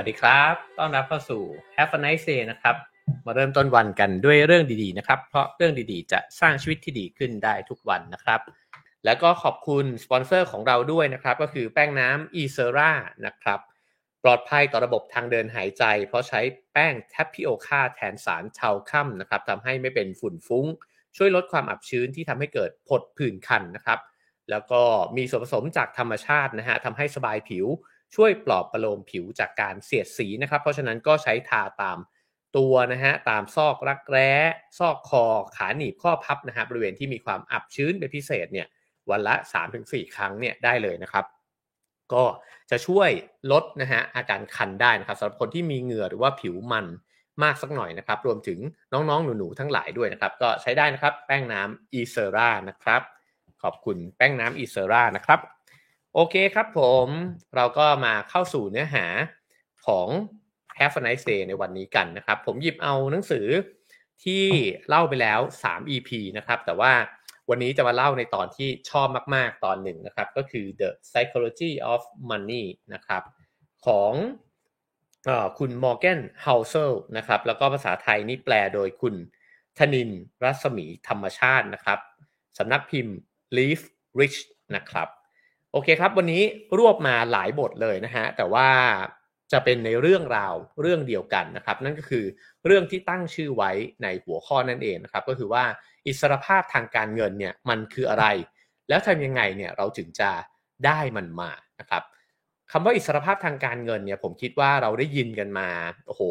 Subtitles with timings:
[0.00, 1.42] สวัสดีครับ ต้อนรับเข้าสู่
[1.76, 2.76] Have a nice day นะครับ
[3.26, 8.40] มาเริ่มต้นวันกันด้วยเรื่องดีๆนะครับ เพราะเรื่องดีๆ จะสร้างชีวิตที่ดีขึ้นได้ทุกวันนะครับ
[9.04, 12.90] แล้วก็ขอบคุณสปอนเซอร์ของเราด้วยนะครับ ก็คือแป้งน้ำ e s e r a
[13.26, 13.60] นะครับ
[14.24, 16.40] ปลอดภัยต่อระบบทางเดินหายใจ เพราะใช้
[16.72, 20.66] แป้ง tapioca แทนสารเทาค่ำนะครับทำให้ไม่เป็นฝุ่นฟุ้ง
[21.16, 23.98] ช่วยลดความอับชื้นที่ทำให้เกิดผดผื่นคันนะครับ
[24.50, 24.82] แล้วก็
[25.16, 27.66] มีส่วนผสมจากธรรมชาตินะฮะทำให้สบายผิว
[28.16, 31.98] ช่วยปลอบประโลมผิวจากการเสียดสีนะครับ เพราะฉะนั้นก็ใช้ทาตาม
[32.56, 34.32] ตัวนะฮะตามซอกรักแร้
[34.78, 35.24] ซอกคอ
[35.56, 38.66] ขาหนีบข้อพับนะฮะบริเวณที่มีความอับชื้นเป็นพิเศษเนี่ย
[39.10, 39.34] วันละ
[39.74, 41.24] 3-4 ครั้งเนี่ยได้เลยนะครับ
[42.12, 42.24] ก็
[42.70, 43.10] จะช่วย
[43.52, 46.86] ลดนะฮะอาการคันได้นะครับสำหรับคนที่มีเหงื่อหรือว่าผิวมัน
[47.42, 48.58] มากสักหน่อยนะครับ รวมถึง
[48.92, 53.02] น้องๆ หนู ๆ ทั้งหลายด้วยนะครับ ก็ใช้ได้นะครับ แป้งน้ำอีเซรานะครับ
[53.62, 55.40] ขอบคุณแป้งน้ำอีเซรานะครับ
[56.14, 57.06] โอเคครับผม
[57.56, 59.06] เราก็มาเข้าสู่เนื้อหา
[59.86, 60.08] ของ
[60.78, 63.46] Have a nice day ในวันนี้กันนะครับ ผมหยิบเอาหนังสือ
[64.24, 64.44] ที่
[64.88, 66.92] เล่าไปแล้ว 3 EP นะครับ แต่ว่า
[67.48, 72.64] วันนี้จะมาเล่าในตอนที่ชอบมาก ๆ ตอนหนึ่งนะครับ ก็คือ The Psychology of Money
[72.94, 73.22] นะครับ
[73.86, 74.12] ของ
[75.28, 79.14] อคุณมอร์แกนเฮาเซลนะครับ แล้วก็ภาษาไทยนี่แปลโดยคุณ
[79.78, 80.10] ธนิน
[80.44, 81.98] รัศมีธรรมชาตินะครับ
[82.58, 83.16] สำนักพิมพ์
[83.56, 83.80] Leaf
[84.20, 84.38] Rich
[84.76, 85.08] นะครับ
[85.72, 86.42] โอเคครับ วันนี้
[86.78, 88.68] รวบมาหลายบทเลยนะฮะ แต่ว่า
[89.52, 92.24] จะเป็นในเรื่องราวเรื่องเดียวกันนะครับ นั่นก็คือ
[92.66, 93.70] เรื่องที่ตั้งชื่อไว้
[94.02, 95.64] ในหัวข้อนั่นเองนะครับ ก็คือว่า
[96.06, 98.26] อิสรภาพทางการเงินเนี่ยมันคืออะไร
[98.88, 100.30] แล้วทำยังไงเนี่ยเราถึงจะ
[100.86, 101.50] ได้มันมา
[101.80, 102.02] นะครับ
[102.72, 105.68] คำว่าอิสรภาพทางการเงินเนี่ยผมคิดว่าเราได้ยินกันมา
[106.06, 106.22] โอ้โห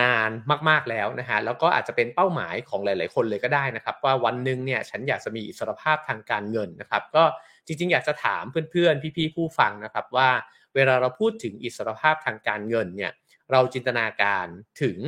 [0.00, 0.30] นาน
[0.68, 7.24] มากๆแล้วนะฮะแล้วก็อาจจะเป็นเป้าหมายของหลาย ๆ คนเลยก็ได้นะครับ ว่าวันหนึ่งเนี่ยฉันอยากจะมีอิสรภาพทางการเงินนะครับ ก็
[7.66, 10.30] จริงๆ อยากจะถามเพื่อนๆ พี่ๆ ผู้ฟังนะครับว่า
[10.74, 13.12] เวลาเราพูดถึงอิสรภาพทางการเงินเนี่ย
[13.52, 14.46] เราจินตนาการ
[14.82, 14.98] ถึง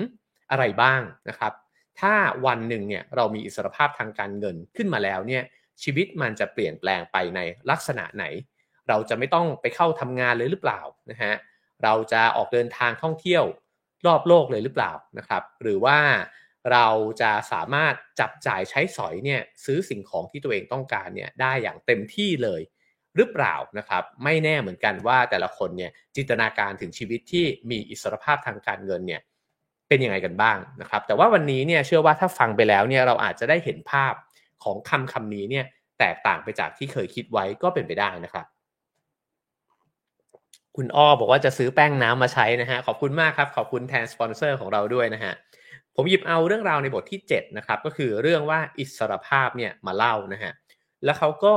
[0.50, 1.52] อะไรบ้างนะครับ
[2.00, 2.14] ถ้า
[2.46, 5.42] วันหนึ่งเนี่ยเรามีอิสรภาพทางการเงินขึ้นมาแล้วเนี่ย
[5.82, 8.24] ชีวิตมันจะเปลี่ยนแปลงไปในลักษณะไหน
[8.88, 10.80] เราจะไม่ต้องไปเข้าทำงานเลยหรือเปล่า
[11.10, 11.34] นะฮะ
[11.84, 13.44] เราจะออกเดินทางท่องเที่ยว
[14.06, 15.98] รอบโลกเลยหรือเปล่านะครับ หรือว่า
[16.72, 16.86] เรา
[17.20, 22.60] จะสามารถจับจ่ายใช้สอยเนี่ยซื้อสิ่งของที่ตัวเองต้องการเนี่ยได้อย่างเต็มที่เลย
[23.16, 29.20] หรือเปล่านะครับ ไม่แน่เหมือนกันว่าแต่ละคนเนี่ยจินตนาการถึงชีวิตที่มีอิสรภาพทางการเงินเนี่ย
[29.88, 34.14] เป็นยังไงกันบ้างนะครับ แต่ว่าวันนี้เนี่ยเชื่อว่าถ้าฟังไปแล้วเนี่ยเราอาจจะได้เห็นภาพ
[34.64, 35.64] ของคำคำนี้เนี่ย
[35.98, 38.46] แตกต่างไปจากที่เคยคิดไว้ก็เป็นไปได้นะครับ
[40.76, 45.34] คุณอ้อบอกว่าจะซื้อแป้งน้ำมาใช้นะฮะขอบคุณมากครับ ขอบคุณแทนสปอนเซอร์ของเราด้วยนะฮะ
[46.00, 50.52] ผมหยิบเอาเรื่องราวในบทที่7นะครับก็คือเรื่องว่าอิสรภาพเนี่ยมาเล่านะฮะ
[51.04, 51.54] แล้วเขาก็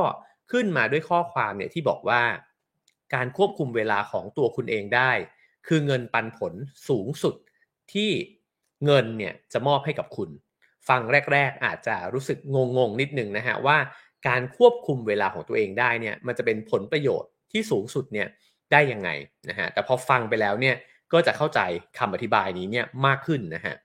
[0.52, 2.22] ขึ้นมาด้วยข้อความเนี่ยที่บอกว่า
[3.14, 5.12] การควบคุมเวลาของตัวคุณเองได้
[5.68, 6.54] คือเงินปันผล
[6.90, 7.36] สูงสุด
[7.94, 8.10] ที่
[8.86, 10.30] เงินเนี่ยจะมอบให้กับคุณ
[10.90, 12.38] ฟังแรก ๆ อาจจะรู้สึก
[12.78, 13.78] งงๆนิดนึงนะฮะว่า
[14.28, 18.28] การควบคุมเวลาของตัวเองได้เนี่ยมันจะเป็นผลประโยชน์ที่สูงสุดเนี่ย
[18.72, 19.10] ได้ยังไง
[19.50, 20.76] นะฮะแต่พอฟังไปแล้วเนี่ย
[21.14, 21.60] ก็จะเข้าใจ
[22.00, 23.76] คำอธิบายนี้เนี่ยมากขึ้นนะฮะ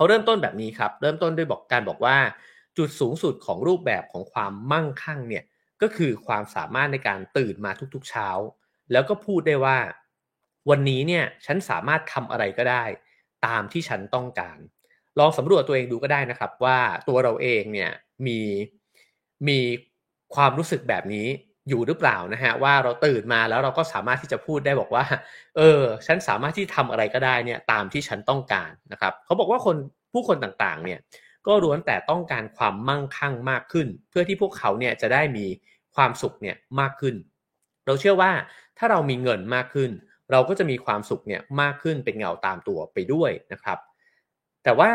[0.00, 2.16] เขาเริ่มต้นแบบนี้ครับ เริ่มต้นด้วยบอกการบอกว่า
[2.78, 5.44] จุดสูงสุดของรูปแบบของความมั่งคั่งเนี่ย
[5.82, 8.28] ก็คือความสามารถในการตื่นมาทุกๆเช้า
[8.92, 9.78] แล้วก็พูดได้ว่า
[10.70, 12.84] วันนี้เนี่ยฉันสามารถทำอะไรก็ได้
[13.46, 14.58] ตามที่ฉันต้องการ
[15.18, 16.78] ลองสำรวจตัวเองดูก็ได้นะครับว่า
[17.08, 17.90] ตัวเราเองเนี่ย
[18.26, 18.40] มี
[19.48, 19.58] มี
[20.34, 21.26] ความรู้สึกแบบนี้
[21.68, 25.04] อยู่หรือเปล่านะฮะว่าเราตื่นมาแล้วเราก็สามารถที่จะพูดได้บอกว่า
[25.56, 29.76] เออ ฉันสามารถที่ทำอะไรก็ได้เนี่ยตามที่ฉันต้องการนะครับเขาบอกว่าคน
[30.12, 30.98] ผู้คนต่างๆ เนี่ย
[31.46, 35.46] ก็ล้วนแต่ต้องการความมั่งคั่งมากขึ้น เพื่อที่พวกเขาเนี่ยจะได้มี
[35.94, 37.14] ความสุขเนี่ยมากขึ้น
[37.86, 38.30] เราเชื่อว่า
[38.78, 39.90] ถ้าเรามีเงินมากขึ้น
[40.30, 43.78] เราก็จะมีความสุขเนี่ยมากขึ้นเป็นเงาตามตัวไปด้วยนะครับ
[44.64, 44.90] แต่ว่า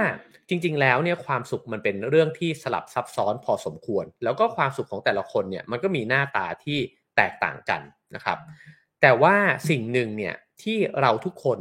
[0.50, 6.78] จริง ๆ แล้วเนี่ยความสุขมันเป็นเรื่องที่สลับซับซ้อนพอสมควร แล้วก็ความสุขของแต่ละคนเนี่ยมันก็มีหน้าตาที่
[7.17, 7.82] แตกต่างกัน
[8.16, 8.38] นะครับ
[9.02, 9.35] แต่ว่า
[9.70, 11.59] สิ่งหนึ่งเนี่ยที่เราทุกคน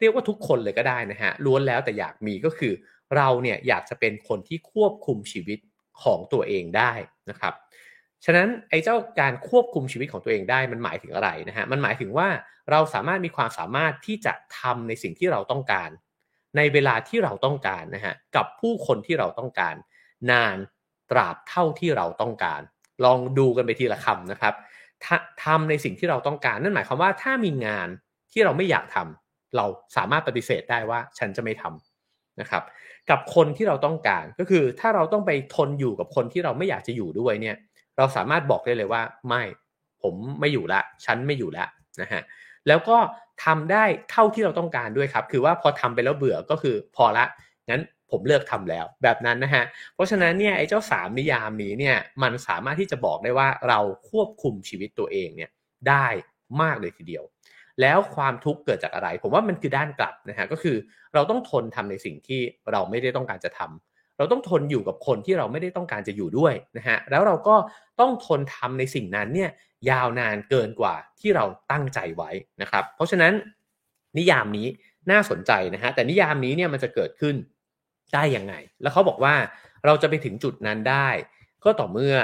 [0.00, 2.72] เรียกว่าทุกคนเลยก็ได้นะฮะล้วนแล้วแต่อยากมีก็คือ
[3.16, 5.58] เราเนี่ยอยากจะเป็นคนที่ควบคุมชีวิต
[6.02, 6.92] ของตัวเองได้
[7.30, 7.54] นะครับ
[8.24, 12.28] ฉะนั้นไอ้เจ้าการควบคุมชีวิตของตัวเองได้มันหมายถึงอะไรนะฮะมันหมายถึงว่า
[12.70, 15.90] เราสามารถมีความสามารถที่จะทำในสิ่งที่เราต้องการ
[16.56, 19.74] ในเวลาที่เราต้องการนะฮะกับผู้คนที่เราต้องการ
[20.30, 20.56] นาน
[21.10, 22.60] ตราบเท่าที่เราต้องการ
[23.04, 24.54] ลองดูกันไปทีละคำนะครับ
[25.44, 27.88] ทำในสิ่งที่เราต้องการ นั่นหมายความว่าถ้ามีงาน
[28.32, 29.66] ที่เราไม่อยากทำเรา
[29.96, 32.62] สามารถปฏิเสธได้ว่าฉันจะไม่ทำนะครับ
[33.10, 37.56] กับคนที่เราต้องการก็คือถ้าเราต้องไปทนอยู่กับคนที่เราไม่อยากจะอยู่ด้วยเนี่ย
[37.96, 39.42] เราสามารถบอกได้เลยว่าไม่
[40.02, 41.66] ผมไม่อยู่ละ ฉันไม่อยู่ละ
[42.00, 42.22] นะฮะ
[42.68, 42.96] แล้วก็
[43.44, 47.24] ทำได้เท่าที่เราต้องการด้วยครับ คือว่าพอทำไปแล้วเบื่อก็คือพอละ
[47.70, 49.64] งั้นผมเลิกทำแล้วแบบนั้นนะฮะ
[49.94, 53.78] เพราะฉะนั้นเนี่ยไอ้เจ้าสามนิยามนี้เนี่ยมันสามารถที่จะบอกได้ว่าเรา
[54.10, 55.50] ควบคุมชีวิตตัวเองเนี่ย
[55.88, 56.06] ได้
[56.62, 57.24] มากเลยทีเดียว
[57.80, 60.76] แล้วความทุกข์เกิดจากอะไร ผมว่ามันคือด้านกลับนะฮะก็คือ
[61.14, 62.40] เราต้องทนทำในสิ่งที่
[62.72, 67.56] เราไม่ได้ต้องการจะทำเราต้องทนอยู่กับคนที่เราไม่ได้ต้องการจะอยู่ด้วยนะฮะแล้วเราก็
[68.00, 69.50] ต้องทนทำในสิ่งนั้นเนี่ย
[69.90, 72.30] ยาวนานเกินกว่าที่เราตั้งใจไว้
[72.62, 73.32] นะครับ เพราะฉะนั้น
[74.18, 74.66] นิยามนี้
[75.10, 77.36] น่าสนใจนะฮะแต่นิยามนี้เนี่ยมันจะเกิดขึ้น
[78.14, 79.34] ได้ยังไง แล้วเขาบอกว่า
[79.84, 81.08] เราจะไปถึงจุดนั้นได้
[81.64, 82.16] ก็ต่อเมื่อ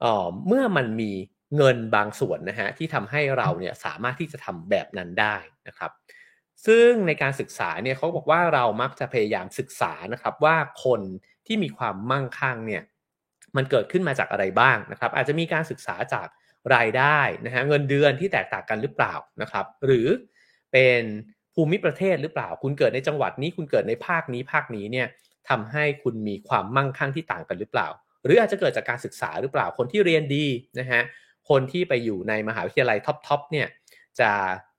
[0.00, 1.12] เอ่อเมื่อมันมี
[1.56, 5.36] เงินบางส่วนนะฮะที่ทำให้เราเนี่ยสามารถที่จะทำแบบนั้นได้
[5.68, 5.90] นะครับ
[6.66, 11.00] ซึ่งในการศึกษาเนี่ยเขาบอกว่าเรามักจะพยายามศึกษานะครับว่าคน
[11.46, 12.82] ที่มีความมั่งคั่งเนี่ย
[13.56, 16.26] มันเกิดขึ้นมาจากอะไรบ้างนะครับ อาจจะมีการศึกษาจาก
[16.74, 20.06] รายได้นะฮะเงินเดือนที่แตกต่างกันหรือเปล่านะครับ หรือ
[20.72, 21.02] เป็น
[21.54, 25.06] ภูมิประเทศหรือเปล่า คุณเกิดในจังหวัดนี้คุณเกิดในภาคนี้ภาคนี้เนี่ย
[25.48, 27.88] ทำให้คุณมีความมั่งคั่งที่ต่างกันหรือเปล่า
[28.24, 30.46] หรืออาจจะเกิดจากการศึกษาหรือเปล่าคนที่เรียนดี
[30.78, 31.02] นะฮะ
[31.48, 33.66] คนที่ไปอยู่ในมหาวิทยาลัยท็อปๆเนี่ย
[34.20, 34.30] จะ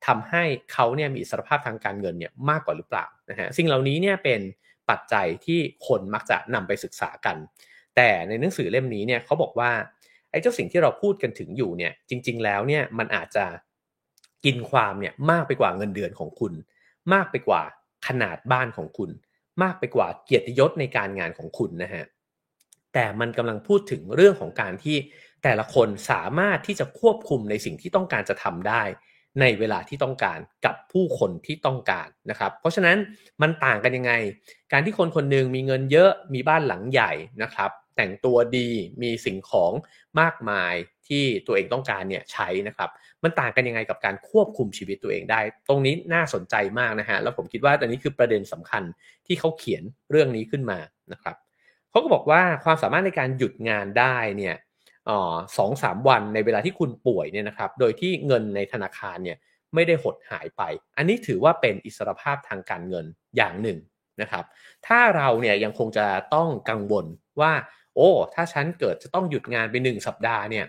[0.05, 0.43] ทำให้
[0.73, 4.41] เขาเนี่ยมีอิสรภาพทางการเงินเนี่ยมากกว่าหรือเปล่านะฮะสิ่งเหล่านี้เนี่ยเป็น
[4.89, 7.37] ปัจจัยที่คนมักจะนำไปศึกษากัน
[7.95, 9.71] แต่ในหนังสือเล่มนี้เนี่ยเขาบอกว่า
[10.35, 13.45] อ้เจ้าสิ่งที่เราพูดกันถึงอยู่เนี่ยจริง ๆ แล้วเนี่ยมันอาจจะ
[14.45, 16.53] กินความเนี่ยมากไปกว่าเงินเดือนของคุณ
[17.13, 17.61] มากไปกว่า
[18.07, 19.09] ขนาดบ้านของคุณ
[19.63, 22.05] มากไปกว่าเกียรติยศในการงานของคุณนะฮะ
[22.93, 24.97] แต่มันกำลังพูดถึงเรื่องของการที่
[25.43, 28.83] แต่ละคนสามารถที่จะควบคุมในสิ่งที่ต้องการจะทำได้
[29.41, 32.97] ในเวลาที่ต้องการกับผู้คนที่ต้องการนะครับ เพราะฉะนั้น
[33.41, 34.13] มันต่างกันยังไง
[34.71, 37.11] การที่คนคนหนึ่งมีเงินเยอะมีบ้านหลังใหญ่
[37.43, 38.69] นะครับ แต่งตัวดี
[39.01, 39.71] มีสิ่งของ
[40.21, 40.73] มากมาย
[41.07, 42.89] ที่ตัวเองต้องการเนี่ยใช้นะครับ
[43.23, 48.83] มันต่างกันยังไงกับการควบคุมชีวิตตัวเองได้ ตรงนี้น่าสนใจมากนะฮะแล้วผมคิดว่าตอนนี้คือประเด็นสำคัญ
[49.27, 50.79] ที่เขาเขียนเรื่องนี้ขึ้นมา
[51.13, 51.35] นะครับ
[51.89, 54.55] เขาก็บอกว่าความสามารถในการหยุดงานได้เนี่ย
[55.57, 59.37] สองสามวันในเวลาที่คุณป่วยเนี่ยนะครับ โดยที่เงินในธนาคารเนี่ย
[59.73, 60.61] ไม่ได้หดหายไป
[60.97, 63.05] อันนี้ถือว่าเป็นอิสรภาพทางการเงิน
[63.37, 63.79] อย่างหนึ่ง
[64.21, 64.45] นะครับ
[64.87, 66.05] ถ้าเราเนี่ยยังคงจะ
[66.35, 67.05] ต้องกังวล
[67.41, 67.51] ว่า
[67.95, 70.65] โอ้ ถ้าฉันเกิดจะต้องหยุดงานไปหนึ่งสัปดาห์เนี่ย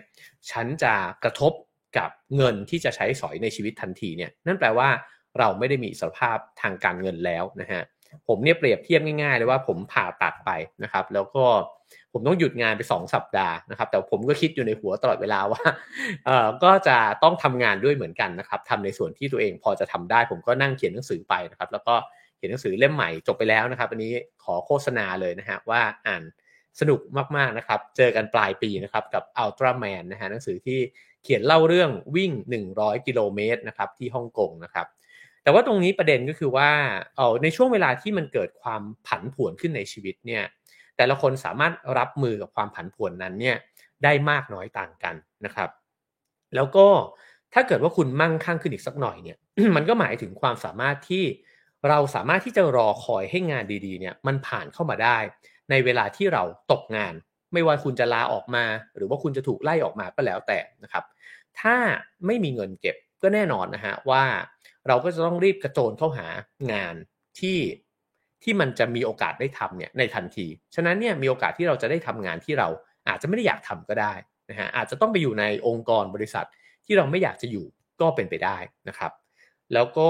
[0.51, 0.93] ฉันจะ
[1.23, 1.53] กระทบ
[1.97, 4.89] กับเงินที่จะใช้สอยในชีวิตทันทีเนี่ยนั่นแปลว่า
[5.39, 7.83] เราไม่ได้มีสภาพทางการเงินแล้วนะฮะ
[8.27, 10.51] ผมเนี่ยเปรียบเทียบง่ายๆเลยว่าผมผ่าตัดไป
[10.83, 11.45] นะครับ แล้วก็
[12.13, 15.63] ผมต้องหยุดงานไป 2 สัปดาห์นะครับ แต่ผมก็คิดอยู่ในหัวตลอดเวลาว่า
[16.25, 21.95] เอ่อก็จะต้องทำงานด้วยเหมือนกันนะครับทำในส่วนที่ตัวเองพอจะทำได้ ผมก็นั่งเขียนหนังสือไปนะครับ แล้วก็
[22.37, 24.13] เขียนหนังสือเล่มใหม่จบไปแล้วนะครับ อันนี้
[24.43, 26.23] ขอโฆษณาเลยนะฮะว่าอ่าน
[26.79, 26.99] สนุก
[27.37, 30.79] มากๆนะครับ เจอกันปลายปีนะครับกับ Ultraman นะฮะหนังสือที่
[31.23, 32.31] เขียนเล่าเรื่องวิ่ง
[32.69, 34.87] 100 กิโลเมตรนะครับที่ฮ่องกงนะครับ
[35.43, 36.69] แต่ว่าตรงนี้ประเด็นก็คือว่า
[37.15, 40.43] เออในช่วงเวลาที่มันเกิดความผันผวนขึ้นในชีวิตเนี่ย
[40.97, 43.57] แต่ละคนสามารถรับมือกับความผันผวนนั้นเนี่ย
[44.03, 45.15] ได้มากน้อยต่างกัน
[45.45, 45.69] นะครับ
[46.55, 46.87] แล้วก็
[47.53, 49.37] ถ้าเกิดว่าคุณมั่งคั่งขึ้นอีกสักหน่อยเนี่ย
[49.75, 51.23] มันก็หมายถึงความสามารถที่
[51.89, 55.17] เราสามารถที่จะรอคอยให้งานดีๆเนี่ยมันผ่านเข้ามาได้
[55.69, 57.13] ในเวลาที่เราตกงาน
[57.53, 58.65] ไม่ว่าคุณจะลาออกมา
[58.95, 61.03] หรือว่าคุณจะถูกไล่ออกมาก็แล้วแต่นะครับ
[61.59, 61.75] ถ้า
[62.25, 64.23] ไม่มีเงินเก็บก็แน่นอนนะฮะว่า
[64.87, 66.27] เราก็จะต้องรีบกระโจนเข้าหา
[66.71, 66.95] งาน
[67.39, 67.57] ที่
[68.43, 72.67] ที่มันจะมีโอกาสได้ทำเนี่ยในทันที ฉะนั้นเนี่ยมีโอกาสที่เราจะได้ทำงานที่เรา
[73.07, 74.13] อาจจะไม่ได้อยากทำก็ได้
[74.49, 76.45] นะฮะอาจจะต้องไปอยู่ในองค์กรบริษัท
[76.85, 77.65] ที่เราไม่อยากจะอยู่
[78.01, 79.11] ก็เป็นไปได้นะครับ
[79.73, 80.09] แล้วก็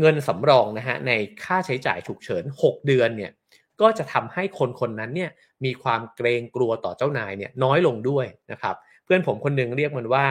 [0.00, 1.12] เงินสำรองนะฮะใน
[1.44, 3.32] ค่าใช้จ่ายฉุกเฉิน 6 เดือนเนี่ย
[3.80, 5.30] ก็จะทำให้คนคนนั้นเนี่ย
[5.64, 8.74] มีความเกรงกลัวต่อเจ้านายเนี่ยน้อยลงด้วยนะครับ
[9.04, 10.24] เพื่อนผมคนหนึ่งเรียกมันว่า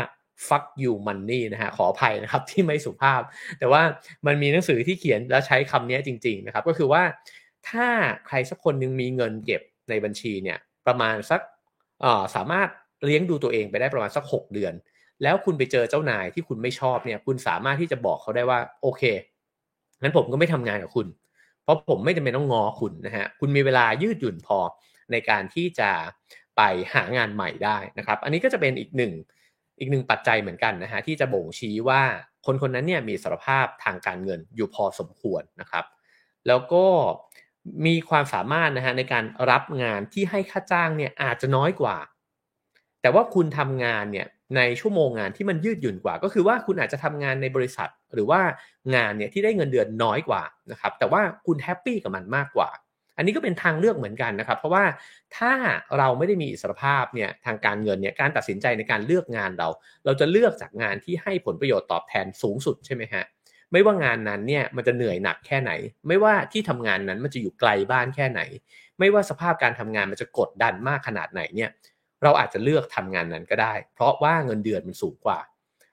[0.47, 3.21] fuck you money นะฮะขออภัยนะครับที่ไม่สุภาพ
[3.59, 3.81] แต่ว่า
[4.25, 7.03] มันมีหนังสือที่เขียนแล้วใช้คำนี้จริงๆนะครับก็คือว่า
[7.69, 7.87] ถ้า
[8.27, 10.57] ใครสักคนหนึ่งมีเงินเก็บในบัญชีเนี่ย
[10.87, 11.41] ประมาณสัก
[12.35, 12.67] สามารถ
[13.05, 14.73] เลี้ยงดูตัวเองไปได้ประมาณสัก 6 เดือน
[15.23, 19.03] แล้วคุณไปเจอเจ้านายที่คุณไม่ชอบเนี่ยคุณสามารถที่จะบอกเขาได้ว่าโอเค
[20.01, 21.07] งั้นผมก็ไม่ทำงานกับคุณ
[21.63, 24.59] เพราะผมไม่จำเป็นต้องงอคุณนะฮะคุณมีเวลายืดหยุ่นพอ
[25.11, 25.89] ในการที่จะ
[26.57, 26.61] ไป
[26.93, 29.13] หางานใหม่ได้นะครับ อันนี้ก็จะเป็นอีกหนึ่ง
[29.79, 32.01] อีกหนึ่งปัจจัยเหมือนกันนะฮะที่จะบ่งชี้ว่า
[32.45, 35.85] คนคนนั้นเนี่ยมีสารภาพทางการเงินอยู่พอสมควรนะครับ
[36.47, 36.85] แล้วก็
[37.85, 41.97] มีความสามารถนะฮะในการรับงานที่ให้ค่าจ้างเนี่ยอาจจะน้อยกว่า
[43.01, 48.41] แต่ว่าคุณทำงานเนี่ย ในชั่วโมงงานที่มันยืดหยุ่นกว่า ก็คือว่าคุณอาจจะทำงานในบริษัท หรือว่า
[48.95, 52.69] งานเนี่ยที่ได้เงินเดือนน้อยกว่านะครับแต่ว่าคุณแฮปปี้กับมันมากกว่า
[53.17, 54.85] อันนี้ก็เป็นทางเลือกเหมือนกันนะครับ เพราะว่า
[55.37, 55.53] ถ้า
[55.97, 59.69] เราไม่ได้มีอิสรภาพเนี่ยทางการเงินเนี่ยการตัดสินใจในการเลือกงานเรา
[60.05, 63.23] เราจะเลือกจากงานที่ให้ผลประโยชน์ตอบแทนสูงสุดใช่ไหมฮะ
[63.71, 65.71] ไม่ว่างานนั้นเนี่ยมันจะเหนื่อยหนักแค่ไหน
[66.07, 68.41] ไม่ว่าที่ทำงานนั้นมันจะอยู่ไกลบ้านแค่ไหน
[68.99, 71.69] ไม่ว่าสภาพการทำงานมันจะกดดันมากขนาดไหนเนี่ย
[72.23, 75.39] เราอาจจะเลือกทำงานนั้นก็ได้ เพราะว่าเงินเดือนมันสูงกว่า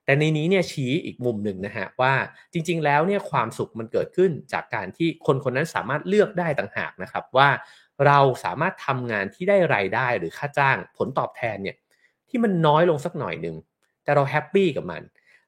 [0.05, 2.13] แต่ในนี้เนี่ยชี้อีกมุมหนึ่งนะฮะว่า
[2.53, 7.49] จริง ๆ แล้วเนี่ยความสุขมันเกิดขึ้นจากการที่คนคนนั้นสามารถเลือกได้ต่างหากนะครับว่า
[8.07, 11.77] เราสามารถทำงานที่ได้รายได้หรือค่าจ้างผลตอบแทนเนี่ย
[12.29, 13.57] ที่มันน้อยลงสักหน่อยหนึ่ง
[14.05, 15.03] แต่เรา happy กับมัน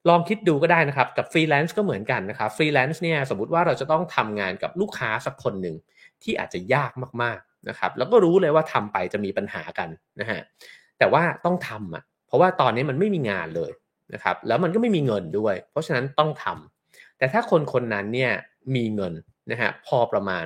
[0.08, 5.76] ลองคิดดูก็ได้นะครับ กับฟรีแลนซ์ก็เหมือนกันนะครับฟรีแลนซ์เนี่ยสมมติว่าเราจะต้องทำงานกับลูกค้าสักคนหนึ่ง
[6.22, 7.38] ที่อาจจะยากมาก
[7.68, 9.88] นะครับแล้วก็รู้เลยว่าทำไปจะมีปัญหากัน
[10.20, 10.40] นะฮะ
[10.98, 13.72] แต่ว่าต้องทำอะเพราะว่าตอนนี้มันไม่มีงานเลย
[14.14, 18.32] นะครับแล้วมันก็ไม่มีเงินด้วย เพราะฉะนั้นต้องทำแต่ถ้าคนคนนั้นเนี่ย
[18.74, 19.12] มีเงิน
[19.50, 20.44] นะฮะพอประมาณ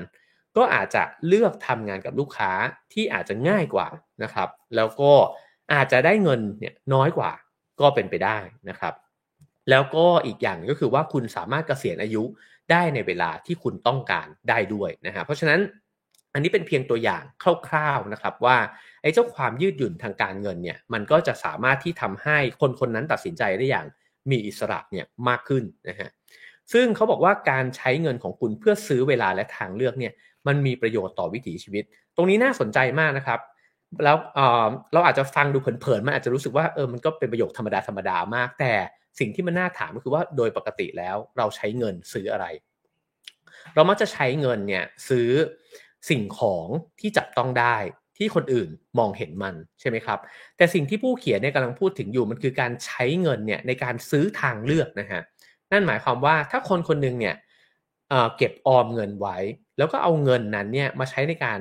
[0.56, 2.50] ก็อาจจะเลือกทำงานกับลูกค้า
[2.92, 3.88] ที่อาจจะง่ายกว่า
[4.23, 5.12] นะครับ แล้วก็
[5.73, 7.33] อาจจะได้เงินเนี่ยน้อยกว่า
[7.80, 8.94] ก็เป็นไปได้นะครับ
[9.71, 12.23] แล้วก็อีกอย่างก็คือว่าคุณสามารถเกษียณอายุ
[12.71, 15.61] ได้ในเวลาที่คุณต้องการได้ด้วยนะฮะเพราะฉะนั้น
[16.34, 17.22] อันนี้เป็นเพียงตัวอย่าง
[17.68, 18.56] คร่าวๆนะครับว่า
[19.02, 23.86] ไอ้เจ้าความยืดหยุ่นทางการเงินเนี่ยมันก็จะสามารถที่ทำให้คนคนนั้นตัดสินใจได้อย่าง
[24.30, 26.10] มีอิสระเนี่ยมากขึ้นนะฮะ
[26.72, 30.12] ซึ่งเขาบอกว่าการใช้เงินของคุณเพื่อซื้อเวลาและทางเลือกเนี่ย
[30.46, 31.84] มันมีประโยชน์ต่อวิถีชีวิต
[32.16, 33.40] ตรงนี้น่าสนใจมากนะครับ
[34.04, 34.16] แล้ว
[34.92, 38.72] เราอาจจะฟังดูเผินๆมันอาจจะรู้สึกว่าเออมันก็เป็นประโยคธรรมดาธรรมดามาก แต่
[39.18, 42.46] สิ่งที่มันน่าถามก็คือว่าโดยปกติแล้วเราใช้เงินซื้ออะไร
[43.74, 45.28] เรามักจะใช้เงินเนี่ยซื้อ
[46.08, 46.66] สิ่งของ
[47.00, 47.76] ที่จับต้องได้
[48.18, 48.68] ที่คนอื่น
[48.99, 50.18] มองเห็นมันใช่ไหมครับ
[50.56, 55.23] แต่สิ่งที่ผู้เขียนเนี่ยกำลังพูดถึงอยู่มันคือการใช้เงินเนี่ยในการซื้อทางเลือกนะฮะ
[55.73, 57.34] นั่นหมายความว่าถ้าคนคนหนึ่งเนี่ย
[58.37, 59.37] เก็บออมเงินไว้
[59.78, 61.58] แล้วก็เอาเงินนั้นเนี่ยมาใช้ในการ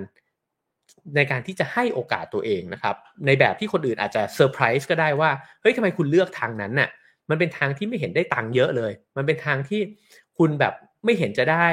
[1.16, 2.96] ในการที่จะให้โอกาสตัวเองนะครับ
[3.26, 5.30] ในแบบที่คนอื่นอาจจะเซอร์ไพรส์ก็ได้ว่า
[5.62, 6.90] เฮ้ยทำไมคุณเลือกทางนั้นน่ะ
[7.30, 9.82] มันเป็นทางที่ไม่เห็นได้ตังค์เยอะเลย มันเป็นทางที่
[10.38, 10.74] คุณแบบ
[11.06, 11.68] ไม่เห็นจะได้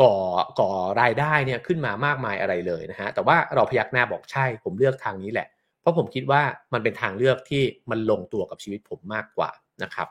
[0.00, 0.14] ก่อ
[0.60, 5.48] ก่อรายได้เนี่ยขึ้นมามากมายอะไรเลยนะฮะแต่ว่าเราพยักหน้าบอกใช่ ผมเลือกทางนี้แหละ
[5.80, 9.50] เพราะผมคิดว่ามันเป็นทางเลือกที่มันลงตัวกับชีวิตผมมากกว่า
[9.82, 10.08] นะครับ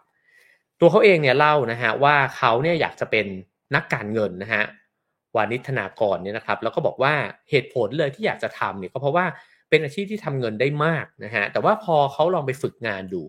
[0.80, 3.26] ตัวเขาเองเนี่ยเล่านะฮะว่าเขาเนี่ยอยากจะเป็น
[3.76, 4.64] นักการเงินนะฮะ
[5.36, 7.14] วานิธนากรเนี่ยนะครับ แล้วก็บอกว่า
[7.50, 9.26] เหตุผลเลยที่อยากจะทำเนี่ยก็เพราะว่า
[9.70, 13.22] เป็นอาชีพที่ทำเงินได้มากนะฮะแต่ว่าพอเขาลองไปฝึกงานดู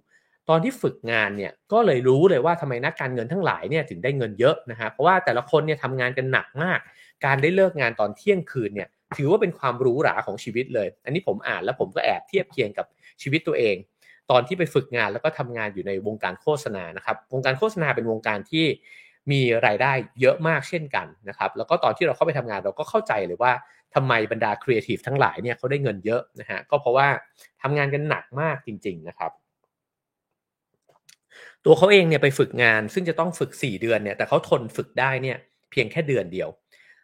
[0.49, 6.79] ตอนที่ฝึกงานเนี่ยก็เลยรู้เลยว่าทำไมนักการเงินทั้งหลายเนี่ยถึงได้เงินเยอะนะฮะเพราะว่าแต่ละคนเนี่ยทำงานกันหนักมาก
[7.25, 12.87] การได้เลิกงานตอนเที่ยงคืนเนี่ยถือว่าเป็นความรู้หราของชีวิตเลย อันนี้ผมอ่านแล้วผมก็แอบเทียบเคียงกับ
[13.23, 13.77] ชีวิตตัวเอง
[14.31, 18.67] ตอนที่ไปฝึกงานแล้วก็ทำงานอยู่ในวงการโฆษณานะครับวงการโฆษณาเป็นวงการที่
[19.31, 23.53] มีรายได้เยอะมากเช่นกันนะครับแล้วก็ตอนที่เราเข้าไปทำงานเราก็เข้าใจเลยว่า
[23.95, 27.09] ทำไมบรรดาครีเอทีฟทั้งหลายเนี่ยเขาได้เงินเยอะนะฮะก็เพราะว่า
[27.63, 29.33] ทำงานกันหนักมากจริง ๆนะครับ
[31.65, 35.37] ตัวเขาเองเนี่ยไปฝึกงาน ซึ่งจะต้องฝึก 4 เดือนเนี่ยแต่เขาทนฝึกได้เนี่ย
[35.71, 36.49] เพียงแค่เดือนเดียว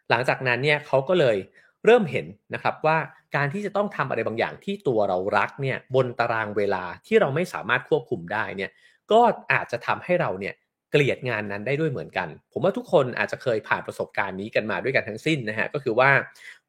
[0.09, 1.37] หลังจากนั้นเนี่ยเขาก็เลย
[1.85, 2.97] เริ่มเห็นนะครับว่า
[3.35, 8.71] การที่จะต้องทำอะไรบางอย่างที่ตัวเรารักเนี่ยบนตารางเวลาที่เราไม่สามารถควบคุมได้เนี่ย
[9.11, 9.21] ก็
[9.51, 10.53] อาจจะทำให้เราเนี่ย
[10.91, 16.11] เกลียดงานนั้นได้ด้วยเหมือนกัน ผมว่าทุกคนอาจจะเคยผ่านประสบการณ์นี้กันมาด้วยกันทั้งสิ้นนะฮะก็คือว่า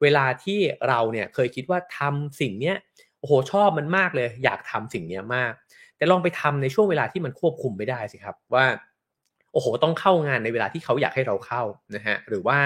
[0.01, 2.75] เวลาที่เราเนี่ยเคยคิดว่าทำสิ่งเนี้ย
[3.19, 5.51] โอ้โหชอบมันมากเลย อยากทำสิ่งเนี้ยมาก
[5.97, 8.65] แต่ลองไปทำในช่วงเวลาที่มันควบคุมไม่ได้สิครับว่า
[9.53, 11.63] โอ้โหต้องเข้างานในเวลาที่เขาอยากให้เราเข้า
[11.95, 12.57] นะฮะหรือว่า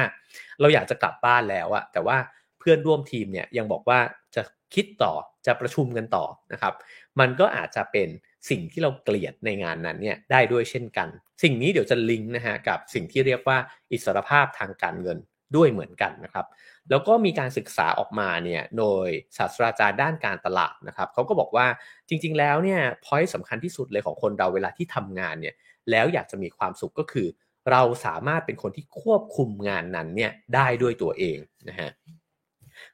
[0.59, 2.17] เราอยากจะกลับบ้านแล้วอะแต่ว่า
[2.59, 3.99] เพื่อนร่วมทีมเนี่ยยังบอกว่า
[4.35, 4.41] จะ
[4.73, 5.13] คิดต่อ
[5.45, 6.73] จะประชุมกันต่อนะครับ
[7.19, 8.07] มันก็อาจจะเป็น
[8.49, 11.07] สิ่งที่เราเกลียดในงานนั้นเนี่ยได้ด้วยเช่นกัน
[11.43, 13.57] สิ่งนี้เดี๋ยวจะลิงก์นะฮะกับสิ่งที่เรียกว่า
[13.91, 15.17] อิสรภาพทางการเงิน
[15.55, 16.45] ด้วยเหมือนกันนะครับ
[16.89, 21.67] แล้วก็มีการศึกษาออกมาเนี่ยโดยศาสตราจารย์ด้านการตลาดนะครับเขาก็บอกว่า
[22.09, 25.55] จริง ๆ แล้วเนี่ยพอยต์สำคัญที่สุดเลยของคนเราเวลาที่ทำงานเนี่ย
[25.91, 27.27] แล้วอยากจะมีความสุขก็คือ
[27.71, 31.37] เราสามารถเป็นคนที่ควบคุมงานนั้นเนี่ยได้ด้วยตัวเอง
[31.69, 31.89] นะฮะ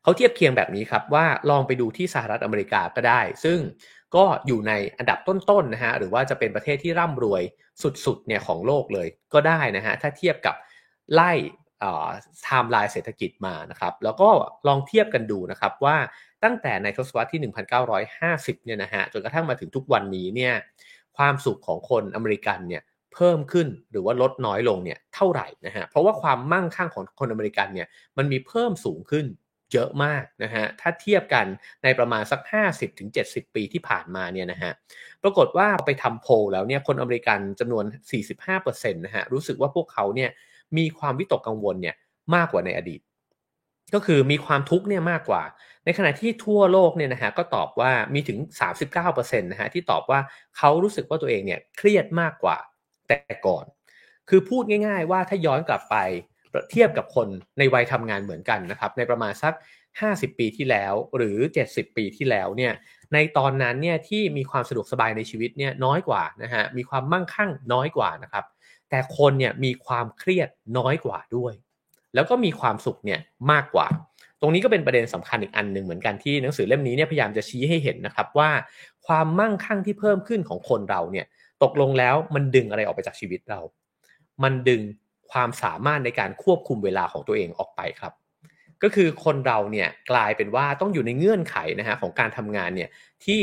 [0.04, 3.60] เขาเทียบเคียงแบบนี้ครับว่าลองไปดูที่สหรัฐอเมริกาก็ได้ ซึ่ง
[4.16, 7.44] ก็อยู่ในอันดับต้นๆนนะฮะหรือว่าจะเป็นประเทศที่ร่ำรวย
[8.06, 10.56] สุดๆเนี่ยของโลกเลยก็ได้นะฮะถ้าเทียบกับ
[11.14, 11.32] ไล่
[11.82, 14.30] ไทม์ไลน์เศรษฐกิจมานะครับ แล้วก็
[14.68, 15.98] ลองเทียบกันดูนะครับว่า
[16.44, 17.42] ตั้งแต่ในทศวรรษที่
[18.02, 20.54] 1950 เนี่ยนะฮะจนกระทั่งมาถึงทุกวันนี้เนี่ย
[21.18, 29.28] ความสุขของคนอเมริกันเนี่ยเพิ่มขึ้นหรือว่าลดน้อยลงเนี่ยเท่าไหร่นะฮะเพราะว่าความมั่งคั่งของคนอเมริกันเนี่ยมันมีเพิ่มสูงขึ้น
[29.74, 31.46] เยอะมากนะฮะถ้าเทียบกัน
[31.84, 32.40] ในประมาณสัก
[32.98, 34.72] 50-70 ปีที่ผ่านมาเนี่ยนะฮะ
[35.24, 37.86] ปรากฏว่าไปทำโพลแล้วเนี่ยคนอเมริกันจำนวน
[38.42, 40.32] 45%นะฮะรู้สึกว่าพวกเขาเนี่ย
[40.78, 41.96] มีความวิตกกังวลเนี่ย
[42.36, 43.02] มากกว่าในอดีต
[43.94, 45.44] ก็คือมีความทุกข์เนี่ยมากกว่า
[45.86, 48.38] ในขณะที่ทั่วโลกเนี่ยนะฮะก็ตอบว่ามีถึง
[48.94, 50.20] 39%นะฮะที่ตอบว่า
[50.58, 52.58] เขารู้สึกว่าตัวเองเนี่ยเครียดมากกว่า
[53.08, 53.66] แต่ก่อน
[54.30, 55.96] คือพูดง่าย ๆ ว่าถ้าย้อนกลับไป
[56.72, 59.54] เทียบกับคนในวัยทำงานเหมือนกันนะครับในประมาณสัก
[59.96, 62.74] 50 ปีที่แล้วหรือ 70 ปีที่แล้วเนี่ย
[63.14, 68.46] ในตอนนั้นเนี่ยที่มีความสะดวกสบายในชีวิตเนี่ยน้อยกว่านะฮะมีความมั่งคั่งน้อยกว่านะครับ
[68.96, 71.54] แต่คนเนี่ยมีความเครียดน้อยกว่าด้วย
[72.16, 73.20] แล้วก็มีความสุขเนี่ย
[73.52, 73.88] มากกว่า
[74.42, 78.50] ตรงนี้ก็เป็นประเด็นสำคัญอีกอันหนึ่งเหมือนกันที่หนังสือเล่มนี้เนี่ยพยายามจะชี้ให้เห็นนะครับว่า
[79.08, 81.26] ความมั่งคั่งที่เพิ่มขึ้นของคนเราเนี่ย
[81.64, 83.60] ตกลงแล้วมันดึงอะไรออกไปจากชีวิตเรา
[84.44, 84.82] มันดึง
[85.32, 88.14] ความสามารถในการควบคุมเวลาของตัวเองออกไปครับ
[88.84, 92.90] ก็คือคนเราเนี่ยกลายเป็นว่าต้องอยู่ในเงื่อนไขนะฮะของการทำงานเนี่ย
[93.26, 93.42] ที่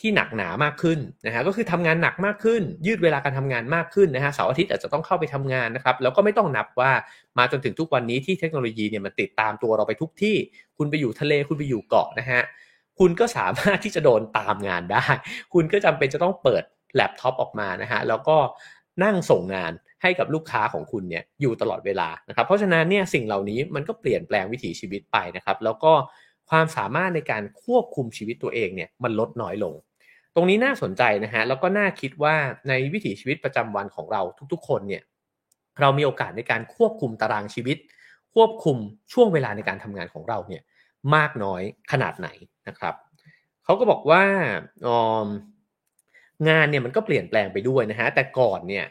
[0.00, 6.92] ที่หนักหนามากขึ้นนะฮะก็คือทำงานหนักมากขึ้น ยืดเวลาการทำงานมากขึ้นนะฮะเสาร์อาทิตย์อาจจะต้องเข้าไปทำงานนะครับแล้วก็ไม่ต้องนับว่า
[7.38, 10.36] มาจนถึงทุกวันนี้ที่เทคโนโลยีเนี่ยมันติดตามตัวเราไปทุกที่
[10.78, 12.40] คุณไปอยู่ทะเลคุณไปอยู่เกาะนะฮะ
[12.98, 15.04] คุณก็สามารถที่จะโดนตามงานได้
[15.54, 16.62] คุณก็จำเป็นจะต้องเปิด
[16.94, 18.36] แล็ปท็อปออกมานะฮะแล้วก็
[19.04, 19.72] นั่งส่งงาน
[20.02, 25.92] ให้กับลูกค้าของคุณเนี่ยอยู่ตลอดเวลานะครับเพราะฉะนั้นเนี่ยสิ่งเหล่านี้มันก็เปลี่ยนแปลงวิถีชีวิตไปนะครับ แล้วก็
[26.52, 29.74] ความสามารถในการควบคุมชีวิตตัวเองเนี่ยมันลดน้อยลง
[30.34, 32.34] ตรงนี้น่าสนใจนะฮะแล้วก็น่าคิดว่า
[32.68, 35.02] ในวิถีชีวิตประจำวันของเราทุกๆ คนเนี่ย
[35.80, 37.76] เรามีโอกาสในการควบคุมตารางชีวิต
[38.34, 38.76] ควบคุม
[39.12, 40.62] ช่วงเวลาในการทำงานของเราเนี่ย
[41.14, 42.28] มากน้อยขนาดไหน
[42.68, 42.94] นะครับ
[43.64, 44.22] เขาก็บอกว่า
[46.48, 48.84] งานเนี่ยมันก็เปลี่ยนแปลงไปด้วยนะฮะแต่ก่อนเนี่ย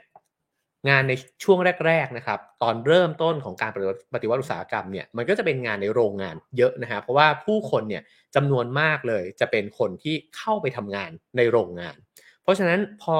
[0.89, 3.71] งานในช่วงแรก ๆนะครับ ตอนเริ่มต้นของการ
[4.13, 8.03] ปฏิวัติอุตสาหกรรมเนี่ยมันก็จะเป็นงานในโรงงานเยอะนะฮะเพราะว่าผู้คนเนี่ย
[8.35, 11.95] จำนวนมากเลยจะเป็นคนที่เข้าไปทำงานในโรงงาน
[12.43, 13.17] เพราะฉะนั้นพอ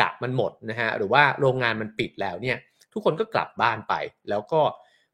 [0.00, 2.56] กะมันหมดนะฮะหรือว่าโรงงานมันปิดแล้วเนี่ย
[2.92, 3.94] ทุกคนก็กลับบ้านไป
[4.30, 4.60] แล้วก็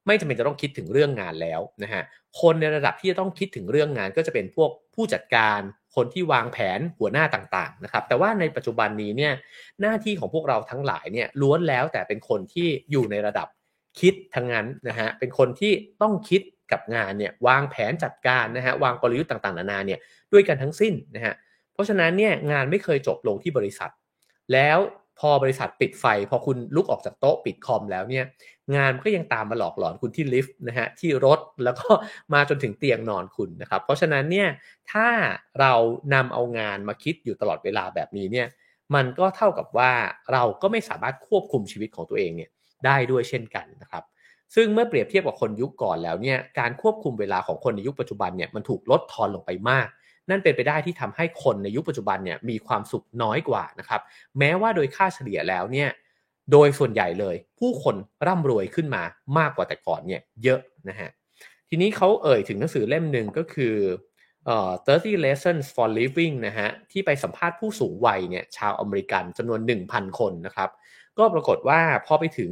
[0.07, 2.03] ไม่จำเป็นจะต้องคิดถึงเรื่องงานแล้วนะฮะ
[2.41, 5.61] คนในระดับที่จะต้องคิดถึงเรื่องงานก็จะเป็นพวกผู้จัดการ
[5.95, 9.33] คนที่วางแผนหัวหน้าต่างๆนะครับ แต่ว่าในปัจจุบันนี้เนี่ย
[9.81, 13.49] หน้าที่ของพวกเราทั้งหลายเนี่ยล้วนแล้วแต่เป็นคนที่อยู่ในระดับ
[14.01, 15.73] คิดทั้งนั้นนะฮะเป็นคนที่
[16.03, 20.01] ต้องคิดกับงานเนี่ยวางแผนจัดการนะฮะวางกลยุทธ์ต่างๆนานาเนี่ย
[20.33, 21.35] ด้วยกันทั้งสิ้นนะฮะ
[21.73, 23.91] เพราะฉะนั้นเนี่ยงานไม่เคยจบลงที่บริษัท
[24.53, 24.79] แล้ว
[25.21, 28.25] พอบริษัทปิดไฟ พอคุณลุกออกจากโต๊ะปิดคอมแล้วเนี่ย
[28.77, 31.89] งานก็ยังตามมาหลอกหลอนคุณที่ลิฟต์นะฮะที่รถแล้วก็
[32.35, 34.49] มาจนถึงเตียงนอนคุณนะครับเพราะฉะนั้นเนี่ย
[34.93, 35.09] ถ้า
[35.61, 35.73] เรา
[36.15, 38.49] นำเอางานมาคิดอยู่ตลอดเวลาแบบนี้เนี่ย
[38.95, 39.93] มันก็เท่ากับว่า
[40.33, 42.51] เราก็ไม่สามารถควบคุมชีวิตของตัวเองเนี่ย
[42.87, 44.05] ได้ด้วยเช่นกันนะครับ
[44.55, 49.87] ซึ่งเมื่อเปรียบเทียบกับคนยุคก่อนแล้วเนี่ยการควบคุมเวลาของคนในยุคปัจจุบันเนี่ยมันถูกลดทอนลงไปมาก
[50.31, 54.01] นั่นเป็นไปได้ที่ทำให้คนในยุคปัจจุบันเนี่ยมีความสุขน้อยกว่านะครับ
[54.39, 55.89] แม้ว่าโดยค่าเฉลี่ยแล้วเนี่ย
[56.53, 59.03] โดยส่วนใหญ่เลย ผู้คนร่ำรวยขึ้นมา
[59.39, 61.11] มากกว่าแต่ก่อนเนี่ยเยอะนะฮะ
[61.69, 63.75] ทีนี้เขาเอ่ยถึงหนังสือเล่มหนึ่งก็คือ
[64.47, 70.71] เอ่อ30 lessons for living นะฮะที่ไปสัมภาษณ์ผู้สูงวัยเนี่ยชาวอเมริกันจำนวน 1,000 คนนะครับ
[71.19, 72.51] ก็ปรากฏว่าพอไปถึง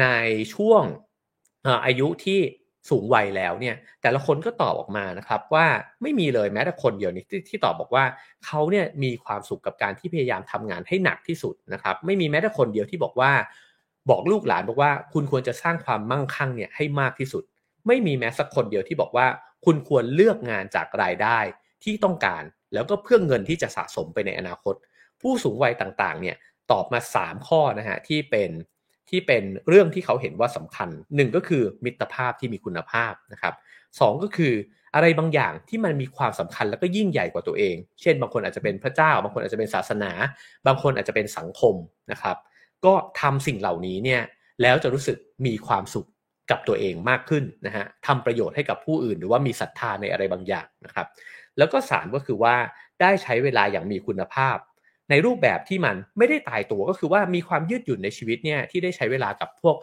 [0.00, 0.06] ใน
[0.54, 0.82] ช่วง
[1.86, 2.40] อายุที่
[2.90, 5.66] สูงวัยแล้วเนี่ย แต่ละคนก็ตอบออกมานะครับว่า
[6.02, 8.04] ไม่มีเลยแม้แต่คนเดียวนี่ที่ที่ตอบบอกว่า
[8.44, 13.32] เขาเนี่ยมีความสุขกับการที่พยายามทำงานให้หนักที่สุดนะครับไม่มีแม้แต่คนเดียวที่บอกว่า
[14.10, 17.42] บอกลูกหลานบอกว่า คุณควรจะสร้างความมั่งคั่งเนี่ยให้มากที่สุด
[17.86, 19.26] ไม่มีแม้สักคนเดียวที่บอกว่า
[19.64, 21.38] คุณควรเลือกงานจากรายได้
[21.84, 22.42] ที่ต้องการ
[22.74, 24.74] แล้วก็เพื่อเงินที่จะสะสมไปในอนาคต
[25.20, 26.36] ผู้สูงวัยต่างๆเนี่ย
[26.70, 28.50] ตอบมา 3 ข้อนะฮะที่เป็น
[29.14, 33.54] ที่เป็นเรื่องที่เขาเห็นว่าสำคัญหนึ่งก็คือมิตรภาพที่มีคุณภาพนะครับ
[34.00, 34.52] สองก็คือ
[34.94, 40.10] อะไรบางอย่างที่มันมีความสำคัญแล้วก็ยิ่งใหญ่กว่าตัวเอง เช่น บางคนอาจจะเป็นพระเจ้า บางคนอาจจะเป็นศาสนา
[40.66, 41.74] บางคนอาจจะเป็นสังคม
[42.10, 42.36] นะครับ
[42.84, 44.22] ก็ทำสิ่งเหล่านี้เนี่ย
[44.62, 46.08] แล้วจะรู้สึกมีความสุข
[46.50, 51.06] กับตัวเองมากขึ้นนะฮะทำประโยชน์ให้กับผู้อื่น หรือว่ามีศรัทธาในอะไรบางอย่างนะครับ
[51.58, 52.56] แล้วก็สามก็คือว่า
[53.00, 54.56] ได้ใช้เวลาอย่างมีคุณภาพ
[55.10, 59.76] ในรูปแบบที่มันไม่ได้ตายตัวก็คือว่ามีความยืดหยุ่นในชีวิตเนี่ยที่ได้ใช้เวลากับพวก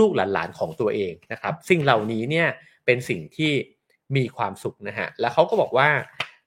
[0.00, 2.48] ลูกๆหลานๆของตัวเองนะครับสิ่งเหล่านี้เนี่ย
[2.86, 3.52] เป็นสิ่งที่
[4.16, 5.88] มีความสุขนะฮะแล้วเขาก็บอกว่า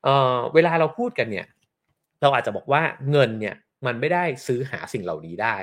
[0.03, 1.45] เออเวลาเราพูดกันเนี่ย
[2.21, 5.55] เราอาจจะบอกว่าเงินเนี่ยมันไม่ได้ซื้อหาสิ่งเหล่านี้ได้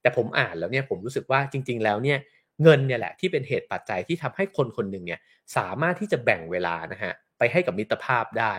[0.00, 2.18] แต่ผมอ่านแล้วเนี่ยผมรู้สึกว่าจริง ๆ แล้วเนี่ย
[2.62, 5.20] เงินเนี่ยแหละที่เป็นเหตุปัจจัยที่ทำให้คนคนหนึ่งเนี่ย
[5.56, 8.54] สามารถที่จะแบ่งเวลานะฮะไปให้กับมิตรภาพได้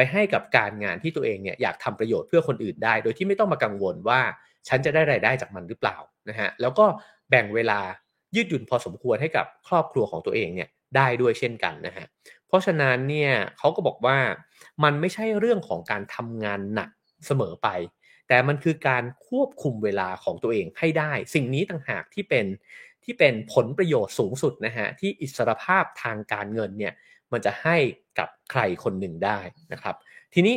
[0.00, 4.20] ไปให้กับการงานที่ตัวเองเนี่ยอยากทำประโยชน์เพื่อคนอื่นได้ โดยที่ไม่ต้องมากังวลว่า
[4.68, 5.96] ฉันจะได้รายได้จากมันหรือเปล่า
[6.28, 6.86] นะฮะแล้วก็
[7.30, 7.80] แบ่งเวลา
[8.34, 12.06] ยืดหยุ่นพอสมควรให้กับครอบครัวของตัวเองเนี่ยได้ด้วยเช่นกันนะฮะ
[12.46, 14.18] เพราะฉะนั้นเนี่ยเขาก็บอกว่า
[14.84, 16.90] มันไม่ใช่เรื่องของการทำงานหนัก
[17.26, 17.68] เสมอไป
[18.28, 22.46] แต่มันคือการควบคุมเวลาของตัวเองให้ได้ สิ่งนี้ต่างหากที่เป็น
[23.04, 26.92] ที่เป็นผลประโยชน์สูงสุดนะฮะที่อิสรภาพทางการเงินเนี่ย
[27.32, 27.76] มันจะให้
[28.18, 29.38] กับใครคนหนึ่งได้
[29.72, 29.94] นะครับ
[30.34, 30.56] ทีนี้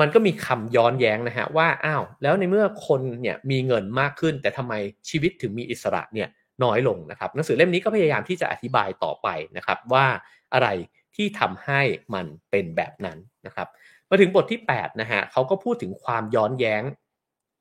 [0.00, 4.74] มันก็มีคำย้อนแย้งนะฮะว่าอ้าวแล้วในเมื่อคนเนี่ยมีเงินมากขึ้น แต่ทำไม
[5.08, 6.28] ชีวิตถึงมีอิสระเนี่ย
[6.64, 10.06] น้อยลงนะครับหนังสือเล่มนี้ก็พยายามที่จะอธิบายต่อไปนะครับว่า
[10.54, 10.68] อะไร
[11.16, 11.80] ที่ทำให้
[12.14, 13.68] มันเป็นแบบนั้นนะครับ
[14.08, 16.82] มาถึงบทที่8นะฮะเขาก็พูดถึงความย้อนแย้ง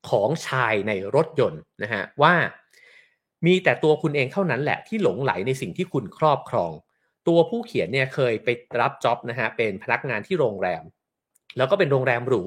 [0.09, 2.33] ของชายในรถยนต์นะฮะว่า
[3.45, 6.71] มีแต่ตัวคุณเองเท่านั้นแหละที่หลงไหลในสิ่งที่คุณครอบครอง
[7.29, 10.83] ตัวผู้เขียนเนี่ยเคยไปรับจ็อบนะฮะเป็นพนักงานที่โรงแรม
[11.57, 12.43] แล้วก็เป็นโรงแรมหรู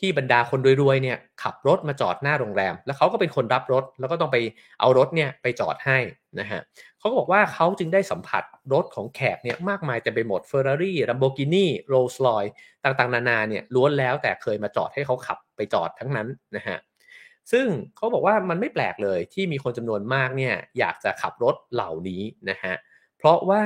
[0.00, 4.36] ที่บรรดาคนรวยๆเนี่ยขับรถมาจอดหน้าโรงแรม แล้วเขาก็เป็นคนรับรถ แล้วก็ต้องไป
[4.80, 5.98] เอารถเนี่ยไปจอดให้
[6.40, 6.60] นะฮะ
[6.98, 12.44] เขาก็บอกว่าเขาจึงได้สัมผัสรถของแขกเนี่ยมากมายแต่ไปหมดเฟอร์รารี่ลัมโบกินีโรลส์รอย
[12.84, 16.78] ต่างๆ นานาเนี่ยล้วนแล้วแต่เคยมาจอดให้เขาขับไปจอดทั้งนั้นนะฮะ
[17.52, 17.66] ซึ่ง
[17.96, 22.74] เขาบอกว่ามันไม่แปลกเลยที่มีคนจำนวนมากเนี่ยอยากจะขับรถเหล่านี้นะฮะ
[23.18, 23.62] เพราะว่า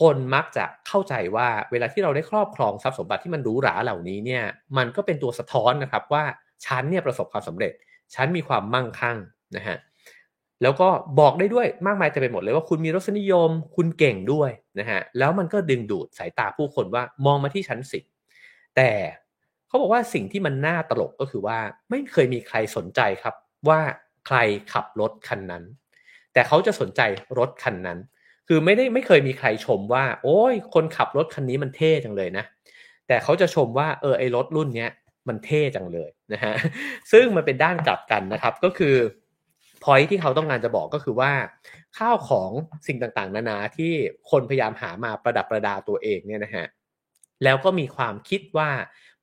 [0.00, 4.44] คนมักจะเข้าใจว่าเวลาที่เราได้ครอบครองทรัพย์สมบัติที่มันหรูหราเหล่านี้เนี่ย
[4.76, 6.24] มันก็เป็นตัวสะท้อนนะครับว่า
[6.66, 7.72] ฉันเนี่ยประสบความสำเร็จ
[8.14, 9.18] ฉันมีความมั่งคั่ง
[9.56, 9.76] นะฮะ
[10.62, 10.88] แล้วก็
[11.20, 18.00] บอกได้ด้วยมากมายแต่ไปหมดเลยว่าคุณมีรสนิยม คุณเก่งด้วยนะฮะแล้วมันก็ดึงดูดสายตาผู้คนว่ามองมาที่ชั้นสิ
[18.76, 18.90] แต่
[19.66, 21.58] เขาบอกว่าสิ่งที่มันน่าตลกก็คือว่า
[21.90, 23.34] ไม่เคยมีใครสนใจครับ
[23.68, 23.80] ว่า
[24.26, 24.36] ใคร
[24.72, 25.64] ขับรถคันนั้น
[26.32, 27.00] แต่เขาจะสนใจ
[27.38, 27.98] รถคันนั้น
[28.48, 32.44] คือไม่ได้ไม่เคยมีใครชมว่า โอ้ยคนขับรถคันนี้มันเท่จังเลยนะ
[33.08, 34.90] แต่เขาจะชมว่าเออไอรถรุ่นเนี้ย
[35.28, 36.54] มันเท่จังเลยนะฮะ
[37.12, 38.96] ซึ่งมันเป็นด้านกลับกันนะครับก็คือ
[39.84, 41.32] พอยที่เขาต้องการจะบอกก็คือว่า
[41.98, 42.50] ข้าวของ
[42.86, 43.92] สิ่งต่างๆ นานาที่
[44.30, 46.66] คนพยายามหามาประดับประดาตัวเองเนี่ยนะฮะ
[47.44, 48.70] แล้วก็มีความคิดว่า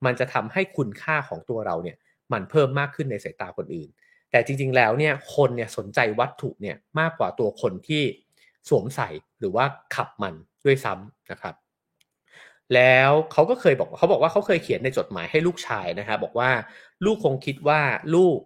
[0.06, 1.98] มันจะทำให้คุณค่าของตัวเราเนี่ย
[2.34, 3.90] มันเพิ่มมากขึ้นในสายตาคนอื่น
[4.32, 8.04] แต่จริง ๆ แล้วเนี่ยคนเนี่ยสนใจวัตถุเนี่ยมากกว่าตัวคนที่
[8.70, 11.56] สวมใส่หรือว่าขับมันด้วยซ้ำนะครับ
[12.76, 16.52] แล้วเขาก็เคยบอกเขาบอกว่าเขาเคยเขียนในจดหมายให้ลูกชายนะครับบอกว่า
[17.06, 17.82] ลูกคงคิดว่า
[18.16, 18.38] ลูก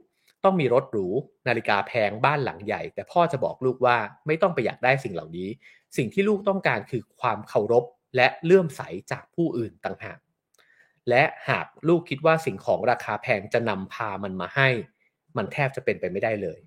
[0.43, 1.07] ต้องมีรถหรู
[1.47, 3.97] นาฬิกาแพงบ้านหลังใหญ่ แต่พ่อจะบอกลูกว่า
[4.27, 5.49] ไม่ต้องไปอยากได้สิ่งเหล่านี้
[5.97, 10.19] สิ่งที่ลูกต้องการคือความเคารพและเลื่อมใสจากผู้อื่นต่างหาก
[11.09, 14.69] และหากลูกคิดว่าสิ่งของราคาแพงจะนำพามันมาให้
[15.37, 16.59] มันแทบจะเป็นไปไม่ได้เลย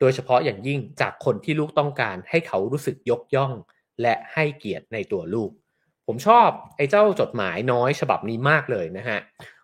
[0.00, 3.52] โดยเฉพาะอย่างยิ่งจากคนที่ลูกต้องการให้เขารู้สึกยกย่อง
[4.02, 5.50] และให้เกียรติในตัวลูก
[6.06, 9.18] ผมชอบไอ้เจ้าจดหมายน้อยฉบับนี้มากเลยนะฮะ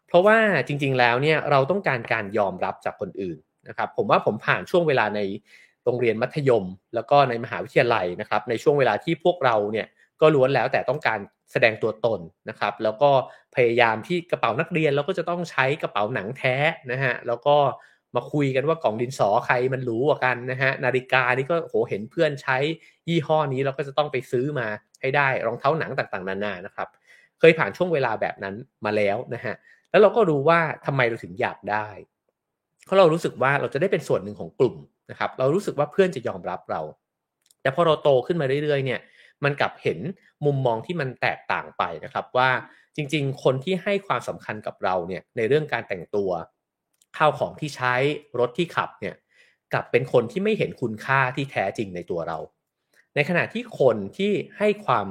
[0.07, 5.21] เพราะว่าจริงๆแล้วเนี่ยเราต้องการการยอมรับจากคนอื่นนะครับ ผมว่าผมผ่านช่วงเวลาใน
[5.85, 9.87] โรงเรียนมัธยม แล้วก็ในมหาวิทยาลัยนะครับ ในช่วงเวลาที่พวกเราเนี่ย
[10.21, 11.19] ก็ล้วนแล้วแต่ต้องการ
[11.53, 13.11] แสดงตัวตนนะครับ แล้วก็
[13.55, 16.57] พยายามที่กระเป๋านักเรียนเราก็จะต้องใช้กระเป๋าหนังแท้
[16.91, 17.57] นะฮะแล้วก็
[18.17, 22.59] มาคุยกันว่ากล่องดินสอใครมันรู้กว่ากันนะฮะนาฬิกานี่ก็โหเห็นเพื่อนใช้
[23.09, 24.67] ยี่ห้อนี้เราก็จะต้องไปซื้อมา
[25.01, 26.89] ให้ได้รองเท้าหนังต่างๆนานานะครับ
[27.39, 29.55] เคยผ่านช่วงเวลาแบบนั้นมาแล้วนะฮะ
[29.91, 31.89] แล้วเราก็รู้ว่าทำไมเราถึงอยากได้
[32.85, 34.77] เพราะเรารู้สึกว่าเราจะได้เป็นส่วนหนึ่งของกลุ่ม
[35.11, 36.81] นะครับ เรารู้สึกว่าเพื่อนจะยอมรับเรา
[37.63, 39.01] แต่พอเราโตขึ้นมาเรื่อยๆเนี่ย
[39.45, 39.99] มันกลับเห็น
[40.47, 42.51] มุมมองที่มันแตกต่างไปนะครับว่า
[42.97, 46.31] จริง ๆ คนที่ให้ความสำคัญกับเราเนี่ยในเรื่องการแต่งตัว
[47.17, 47.95] ข้าวของที่ใช้
[48.39, 49.15] รถที่ขับเนี่ย
[49.73, 52.39] กลับเป็นคนที่ไม่เห็นคุณค่าที่แท้จริงในตัวเรา
[53.15, 55.07] ในขณะที่คนที่ให้ความ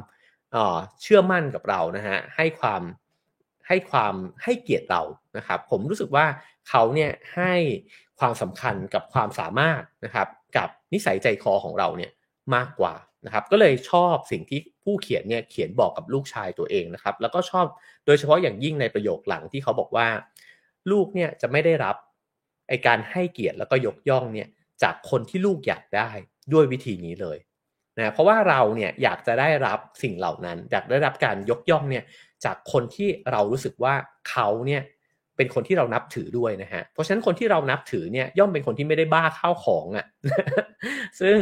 [1.02, 2.82] เชื่อมั่นกับเรานะฮะให้ความ
[3.68, 4.14] ให้ความ
[4.44, 5.02] ให้เกียรติเรา
[5.38, 6.26] นะครับ ผมรู้สึกว่า
[6.70, 7.54] เขาเนี่ยให้
[8.20, 12.12] ความสำคัญกับความสามารถนะครับ กับนิสัยใจคอของเราเนี่ย
[12.56, 12.94] มากกว่า
[13.26, 17.66] นะครับ ก็เลยชอบสิ่งที่ผู้เขียนเนี่ยเขียนบอกกับลูกชายตัวเองนะครับ แล้วก็ชอบ
[18.06, 20.08] โดยเฉพาะอย่างยิ่งในประโยคหลังที่เขาบอกว่า
[20.92, 21.96] ลูกเนี่ยจะไม่ได้รับ
[22.70, 24.48] ไอการให้เกียรติแล้วก็ยกย่องเนี่ย
[24.84, 26.12] จากคนที่ลูกอยากได้
[26.54, 27.38] ด้วยวิธีนี้เลย
[27.98, 32.04] นะเพราะว่าเราเนี่ยอยากจะได้รับสิ่งเหล่านั้น อยากได้รับการยกย่องเนี่ย
[32.46, 33.94] จากคนที่เรารู้สึกว่า
[34.30, 34.82] เขาเนี่ย
[35.38, 40.06] เป็นคนที่เรานับถือด้วยนะฮะ เพราะฉะนั้นคนที่เรานับถือเนี่ยย่อมเป็นคนที่ไม่ได้บ้าข้าวของอะ่ะ
[41.22, 41.38] ซึ่ง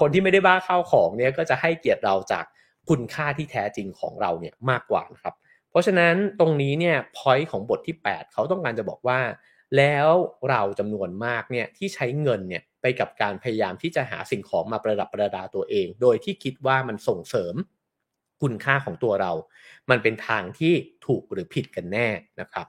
[0.00, 2.44] คนที่ไม่ได้บ้าข้าวของเนี่ยก็จะให้เกียรติเราจาก
[2.88, 5.34] คุณค่าที่แท้จริงของเราเนี่ยมากกว่านะครับ
[5.70, 9.20] เพราะฉะนั้นตรงนี้เนี่ยพอยต์ของบทที่ 8 เขาต้องการจะบอกว่า
[9.76, 10.08] แล้ว
[10.50, 17.54] เราจำนวนมากเนี่ยที่ใช้เงินเนี่ยไปกับการพยายามที่จะหาสิ่งของมาประดับประดาตัวเอง โดยที่คิดว่ามันส่งเสริม
[18.42, 19.32] คุณค่าของตัวเรา
[19.90, 20.72] มันเป็นทางที่
[21.06, 22.08] ถูกหรือผิดกันแน่
[22.40, 22.66] นะครับ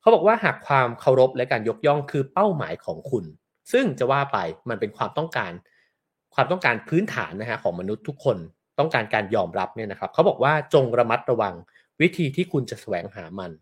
[0.00, 3.24] เขาบอกว่าหากความเคารพและการยกย่องคือเป้าหมายของคุณ
[3.72, 5.52] ซึ่งจะว่าไปมันเป็นความต้องการ
[6.34, 8.36] ความต้องการพื้นฐานนะฮะของมนุษย์ทุกคน
[8.78, 11.54] ต้องการการยอมรับเนี่ยนะครับ เขาบอกว่าจงระมัดระวัง
[12.00, 13.52] วิธีที่คุณจะแสวงหามัน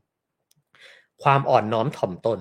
[1.22, 2.40] ความอ่อนน้อมถ่อมตน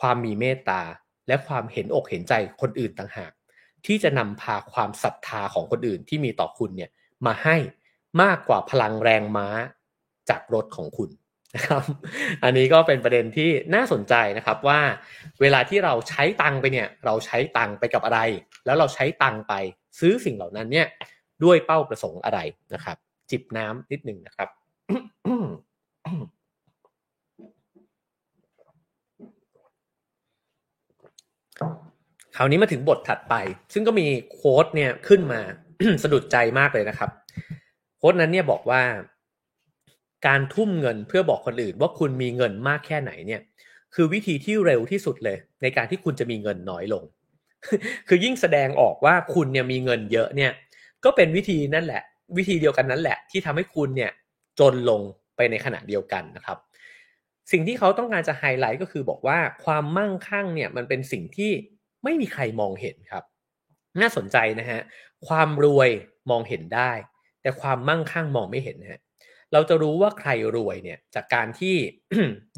[0.00, 0.82] ความมีเมตตา
[1.28, 3.32] และความเห็นอกเห็นใจคนอื่นต่างหาก
[3.86, 6.90] ที่จะนำพาความศรัทธาของคนอื่นที่มีต่อคุณเนี่ย
[7.26, 7.56] มาให้
[8.22, 9.48] มากกว่าพลังแรงม้า
[10.30, 11.10] จากรถของคุณ
[11.54, 11.82] นะครับ
[12.44, 14.80] อันนี้ก็เป็นประเด็นที่น่าสนใจนะครับว่า
[15.40, 18.20] เวลาที่เราใช้ตังไปเนี่ย เราใช้ตังไปกับอะไร
[18.66, 19.54] แล้วเราใช้ตังไป
[19.98, 20.86] ซื้อสิ่งเหล่านั้นเนี่ย
[21.44, 22.40] ด้วยเป้าประสงค์อะไร
[22.74, 22.96] นะครับ
[23.30, 24.48] จิบน้ำนิดหนึ่งนะครับ
[32.36, 33.34] คราวนี้มาถึงบทถัดไป
[33.72, 35.40] ซึ่งก็มีโค้ดเนี่ยขึ้นมา
[36.02, 37.10] สะดุดใจมากเลยนะครับ
[37.96, 38.82] โค้ดนั้นเนี่ยบอกว่า
[40.26, 43.40] การทุ่มเงินเพื่อบอกคนอื่น ว่าคุณมีเงินมากแค่ไหนเนี่ย
[43.94, 47.04] คือวิธีที่เร็วที่สุดเลย ในการที่คุณจะมีเงินน้อยลง
[48.08, 50.52] คือยิ่งแสดงออกว่าคุณเนี่ยมีเงินเยอะเนี่ย
[51.04, 52.02] ก็เป็นวิธีนั่นแหละ
[52.36, 54.10] วิธีเดียวกันนั้นแหละ ที่ทำให้คุณเนี่ย
[54.60, 55.00] จนลง
[55.36, 56.58] ไปในขณะเดียวกันนะครับ
[57.52, 61.52] สิ่งที่เขาต้องการจะไฮไลท์ก็คือบอกว่าความมั่งคั่งเนี่ยมันเป็นสิ่งที่
[62.04, 63.24] ไม่มีใครมองเห็นครับ
[64.00, 64.80] น่าสนใจนะฮะ
[65.28, 65.90] ความรวย
[66.30, 66.92] มองเห็นได้
[67.42, 69.00] แต่ความมั่งคั่งมองไม่เห็นฮะ
[69.52, 71.76] เราจะรู้ว่าใครรวยเนี่ยจากการที่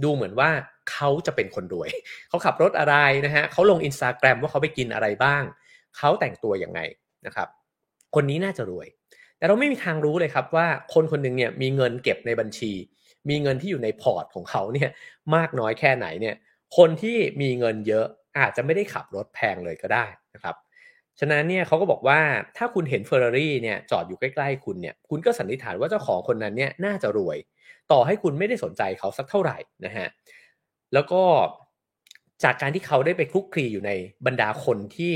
[0.05, 0.51] ดูเหมือนว่า
[0.91, 1.91] เขาจะเป็นคนรวย
[2.29, 5.43] เขาขับรถอะไรนะฮะเขาลงอินสตาแกรมว่าเขาไปกินอะไรบ้าง
[5.97, 6.81] เขาแต่งตัวอย่างไง
[7.27, 7.49] นะครับ
[8.15, 8.89] คนนี้น่าจะรวย
[9.41, 12.73] แต่เราไม่มีทางรู้เลยครับว่าคนคนหนึ่งเนี่ยมีเงินเก็บในบัญชี
[13.29, 14.91] มีเงินที่อยู่ในพอร์ตของเขาเนี่ย
[15.35, 16.35] มากน้อยแค่ไหนเนี่ย
[16.77, 18.07] คนที่มีเงินเยอะ
[18.39, 20.57] อาจจะไม่ได้ขับรถแพงเลยก็ได้นะครับ
[21.21, 22.21] ฉะนั้นเนี่ยเขาก็บอกว่า
[22.57, 27.39] ถ้าคุณเห็นเฟอร์รารี่เนี่ยจอดอยู่ใกล้ๆคุณเนี่ยคุณก็สันนิษฐานว่าเจ้าของคนนั้นเนี่ยน่าจะรวย
[27.93, 30.09] ต่อให้คุณไม่ได้สนใจเขาสักเท่าไหร่นะฮะ
[30.95, 31.23] แล้วก็
[32.45, 33.91] จากการที่เขาได้ไปคลุกคลีอยู่ใน
[34.27, 35.15] บรรดาคนที่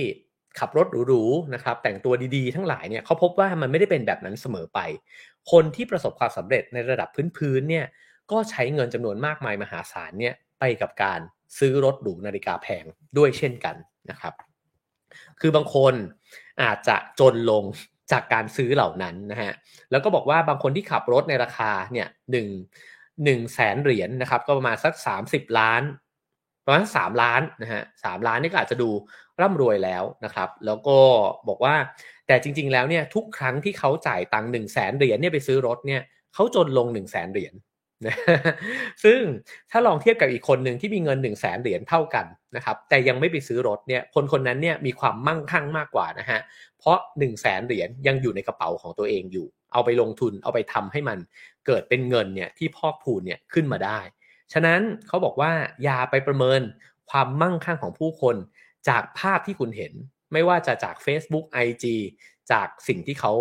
[0.58, 4.80] ขับรถหรูๆนะครับแต่งตัวดีๆ ทั้งหลายเนี่ยเขาพบว่ามันไม่ได้เป็นแบบนั้นเสมอไป
[5.52, 7.86] คนที่ประสบความสำเร็จในระดับพื้นๆเนี่ย
[8.30, 11.20] ก็ใช้เงินจำนวนมากมายมหาศาลเนี่ยไปกับการ
[11.58, 12.84] ซื้อรถหรูนาฬิกาแพง
[13.18, 13.76] ด้วยเช่นกัน
[14.10, 14.34] นะครับ
[15.40, 15.94] คือบางคน
[16.62, 17.64] อาจจะจนลง
[18.12, 19.52] จากการซื้อเหล่านั้นนะฮะ
[19.90, 22.48] แล้วก็บอกว่าบางคนที่ขับรถในราคาเนี่ยหนึ่ง
[23.24, 25.82] หนึ่งแสนเหรียญนนะครับก็ประมาณสักสามสิบล้าน
[26.64, 28.90] ประมาณสามล้านนะฮะสามล้านนี่ก็อาจจะดู
[29.40, 30.98] ร่ำรวยแล้วนะครับ แล้วก็
[31.48, 31.74] บอกว่า
[32.26, 36.02] แต่จริง ๆ แล้วเนี่ยทุกครั้งที่เขาจ่ายตังค์หนึ่งแสนเหรียญเนี่ยไปซื้อรถเนี่ย
[36.34, 37.54] เขาจนลงหนึ่งแสนเหรียญ
[38.06, 38.16] นะ
[39.04, 39.20] ซึ่ง
[39.70, 46.40] ถ้าลองเทียบกับอีกคนหนึ่งที่มีเงิน1นึ่งแสนเหรียญเท่ากันนะครับแต่ยังไม่ไปซื้อรถเนี่ยคนคนนั้นเนี่ยมีความมั่งคั่งมากกว่านะฮะ
[46.78, 51.18] เพราะ1นึ่งแสนเหรียญยังอยู่ในกระเป๋าของตัวเองอยู่ เอาไปลงทุนเอาไปทำให้มัน
[51.66, 53.98] เกิดเป็นเงินเนี่ยที่พอกพูนเนี่ยขึ้นมาได้
[54.52, 55.52] ฉะนั้นเขาบอกว่า
[55.84, 56.60] อย่าไปประเมิน
[57.10, 58.36] ความมั่งคั่งของผู้คน
[58.88, 59.92] จากภาพที่คุณเห็น
[60.32, 61.84] ไม่ว่าจะจาก Facebook IG
[62.52, 63.32] จากสิ่งที่เขา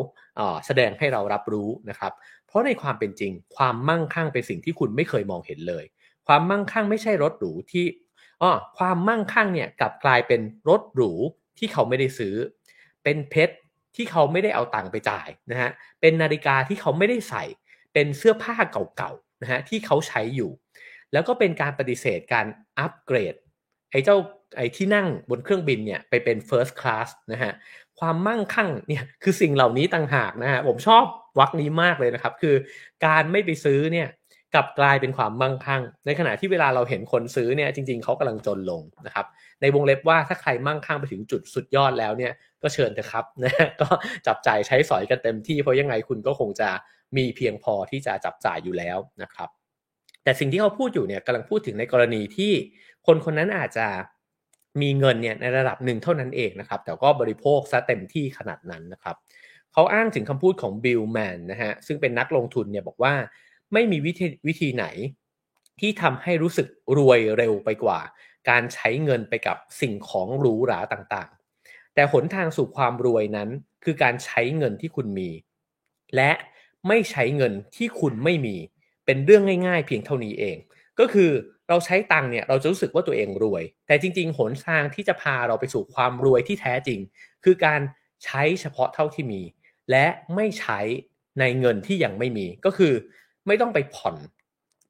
[0.66, 2.14] แสดงให้เรารับรู้นะครับ
[2.48, 5.86] เพราะในความเป็นจริง ความมั่งคั่งเป็นสิ่งที่คุณไม่เคยมองเห็นเลย
[6.28, 7.86] ความมั่งคั่งไม่ใช่รถหรูที่
[8.42, 11.12] อ๋อความมั่งคั่งเนี่ยกลับกลายเป็นรถหรู
[11.58, 12.36] ที่เขาไม่ได้ซื้อ
[13.04, 13.56] เป็นเพชร
[13.96, 17.44] ที่เขาไม่ได้เอาตังค์ไปจ่ายนะฮะเป็นนาฬิกาที่เขาไม่ได้ใส่
[17.94, 18.56] เป็นเสื้อผ้า
[18.98, 20.52] เก่าๆนะฮะที่เขาใช้อยู่
[21.14, 22.46] แล้วก็เป็นการปฏิเสธการ
[22.80, 23.36] อัปเกรด
[23.92, 24.18] ไอ้เจ้า
[24.58, 27.54] ไอ้ที่นั่งบนเครื่องบินเนี่ยไปเป็น first class นะฮะ
[28.00, 31.04] ความมั่งคั่งเนี่ยคือสิ่งเหล่านี้ต่างหากนะฮะผมชอบ
[31.40, 32.56] วักนี้มากเลยนะครับ คือ
[33.06, 34.08] การไม่ไปซื้อเนี่ย
[34.54, 39.26] กลับกลายเป็นความมั่งคั่ง ในขณะที่เวลาเราเห็นคนซื้อเนี่ยจริง ๆเขากำลังจนลงนะครับ
[39.62, 42.32] ในวงเล็บว่าถ้าใครมั่งคั่งไปถึงจุดสุดยอดแล้วเนี่ย
[42.64, 43.88] ก็เชิญเถอะครับนะก็
[44.28, 46.70] จับจ่ายใช้สอยกันเต็มที่เพราะยังไงคุณก็คงจะ
[47.18, 49.50] มีเพียงพอที่จะจับจ่ายอยู่แล้วนะครับ
[50.24, 52.52] แต่สิ่งที่เขาพูดอยู่เนี่ยกำลังพูดถึงในกรณีที่
[53.06, 53.88] คนคนนั้นอาจจะ
[54.82, 59.16] มีเงินเนี่ยในระดับหนึ่งเท่านั้นเองนะครับ แต่ก็บริโภคซะเต็มที่ขนาดนั้นนะครับ
[59.74, 63.14] เขาอ้างถึงคำพูดของบิลแมนนะฮะซึ่งเป็นนักลงทุนเนี่ยบอกว่า
[63.74, 64.86] ไม่มีวิธีวิธีไหน
[65.80, 68.00] ที่ทำให้รู้สึกรวยเร็วไปกว่า
[68.50, 73.50] การใช้เงินไปกับสิ่งของหรูหราต่างๆ แต่หนทางสู่ความรวยนั้น
[73.84, 75.30] คือการใช้เงินที่คุณมี
[76.16, 76.32] และ
[76.88, 78.56] ไม่ใช้เงินที่คุณไม่มี
[79.06, 80.58] เป็นเรื่องง่ายๆ เพียงเท่านี้เอง
[81.00, 81.32] ก็คือ
[81.70, 87.00] เราใช้ตังค์เนี่ยเราจะรู้สึกว่าตัวเองรวย แต่จริง ๆ หนทางที่จะพาเราไปสู่ความรวยที่แท้จริง
[87.44, 87.82] คือการ
[88.24, 89.42] ใช้เฉพาะเท่าที่มี
[89.92, 90.80] และไม่ใช้
[91.40, 92.94] ในเงินที่ยังไม่มี ก็คือ
[93.48, 94.16] ไม่ต้องไปผ่อน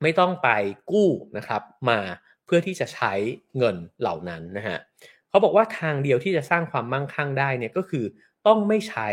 [0.01, 0.49] ไม่ต้องไป
[0.91, 1.99] กู้นะครับ มา
[2.45, 3.13] เพื่อที่จะใช้
[3.57, 4.77] เงินเหล่านั้นนะฮะ
[5.29, 8.05] เขาบอกว่าทางเดียวที่จะสร้างความมั่งคั่งได้เนี่ยก็คือ
[8.47, 9.09] ต้องไม่ใช้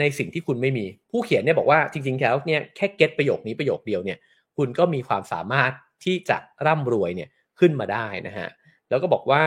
[0.00, 4.18] ในสิ่งที่คุณไม่มี ผู้เขียนเนี่ยบอกว่าจริงๆแล้วเนี่ยแค่เก็ตประโยคนี้ประโยคเดียวเนี่ย
[4.56, 5.72] คุณก็มีความสามารถ
[6.04, 8.48] ที่จะร่ำรวยเนี่ยขึ้นมาได้นะฮะ
[8.88, 9.44] แล้วก็บอกว่า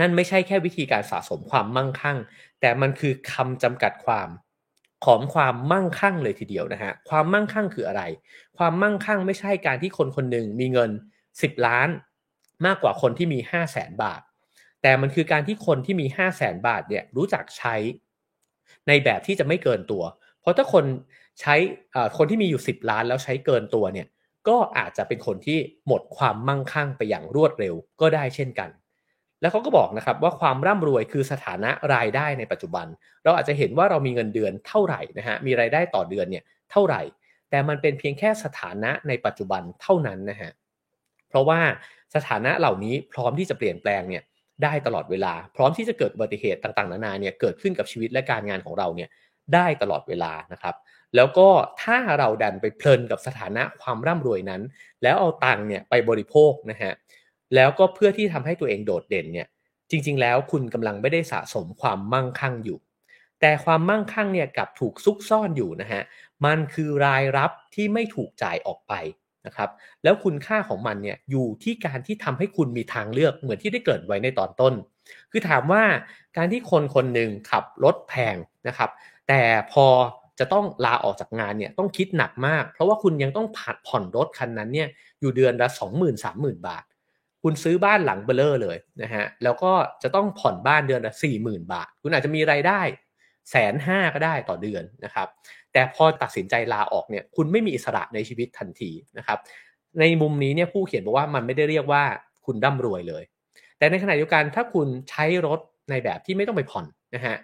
[0.00, 2.18] นั่นไม่ใช่แค่วิธีการสะสมความมั่งคั่ง
[2.60, 4.28] แต่มันคือคำจำกัดความ
[5.06, 8.02] ของความมั่งคั่งเลยทีเดียวนะฮะความมั่งคั่งคืออะไร
[8.58, 10.90] ความมั่งคั่งไม่ใช่การที่คนคนหนึ่งมีเงิน
[11.30, 11.88] 10 ล้าน
[12.66, 14.20] มากกว่าคนที่มี 5 0 0แสนบาท
[14.82, 17.74] แต่มันคือการที่คนที่มี 5 0 0แสนบาทเนี่ยรู้จักใช้
[18.88, 20.02] ในแบบที่จะไม่เกินตัว
[20.40, 20.84] เพราะถ้าคน
[21.40, 21.54] ใช้
[22.16, 24.06] คนที่มีอยู่ 10 ล้านแล้วใช้เกินตัวเนี่ย
[24.48, 28.70] ก็อาจจะเป็นคนที่หมดความมั่งคั่งไปอย่างรวดเร็วก็ได้เช่นกัน
[29.40, 32.86] แล้วเขาก็บอกนะครับว่าความร่ำรวยคือสถานะรายได้ในปัจจุบัน
[33.24, 37.02] เราอาจจะเห็นว่าเรามีเงินเดือนเท่าไหร่นะฮะมีรายได้ต่อเดือนเนี่ยเท่าไหร่
[37.50, 40.50] แต่มันเป็นเพียงแค่สถานะในปัจจุบันเท่านั้นนะฮะ
[41.28, 41.60] เพราะว่า
[42.14, 44.22] สถานะเหล่านี้พร้อมที่จะเปลี่ยนแปลงเนี่ย
[44.62, 49.08] ได้ตลอดเวลา พร้อมที่จะเกิดอุบัติเหตุต่างๆ นานาเนี่ยเกิดขึ้นกับชีวิตและการงานของเราเนี่ย
[49.54, 50.74] ได้ตลอดเวลานะครับ
[51.16, 51.48] แล้วก็
[51.82, 54.62] ถ้าเราดันไปเพลินกับสถานะความร่ำรวยนั้น
[55.02, 56.92] แล้วเอาตังค์เนี่ยไปบริโภคนะฮะ
[57.54, 59.46] แล้วก็เพื่อที่ทำให้ตัวเองโดดเด่นเนี่ย
[59.90, 62.78] จริง ๆ แล้วคุณกำลังไม่ได้สะสมความมั่งคั่งอยู่
[63.40, 66.02] แต่ความมั่งคั่งเนี่ยกับถูกซุกซ่อนอยู่นะฮะ
[66.44, 68.92] มันคือรายรับที่ไม่ถูกจ่ายออกไป
[69.46, 69.70] นะครับ
[70.02, 74.74] แล้วคุณค่าของมันเนี่ยอยู่ที่การที่ทำให้คุณมีทางเลือกเหมือนที่ได้เกิดไว้ในตอนต้น
[75.30, 75.82] คือถามว่า
[76.36, 78.36] การที่คนคนหนึ่งขับรถแพง
[78.68, 78.90] นะครับ
[79.28, 79.40] แต่
[79.72, 79.86] พอ
[80.40, 84.88] จะต้องลาออกจากงานเนี่ยต้องคิดหนักมาก เพราะว่าคุณยังต้องผัดผ่อนรถคันนั้นเนี่ย
[85.20, 86.84] อยู่เดือนละสองหมื่นสามหมื่นบาท
[87.42, 89.72] คุณซื้อบ้านหลังเบลเลอร์เลยนะฮะแล้วก็
[90.02, 92.80] จะต้องผ่อนบ้านเดือนละสี่หมื่นบาท คุณอาจจะมีไรายได้
[93.50, 95.28] แสนห้าก็ได้ต่อเดือนนะครับ
[95.72, 99.38] แต่พอตัดสินใจลาออกเนี่ยคุณไม่มีอิสระในชีวิตทันทีนะครับ
[100.00, 102.02] ในมุมนี้เนี่ยผู้เขียนบอกว่ามันไม่ได้เรียกว่า
[102.46, 103.24] คุณร่ำรวยเลย
[103.78, 107.36] แต่ในขณะเดียวกันถ้าคุณใช้รถในแบบที่ไม่ต้องไปผ่อนนะฮะ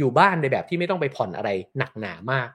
[0.00, 2.48] อยู่บ้านในแบบที่ไม่ต้องไปผ่อนอะไรหนักหนามาก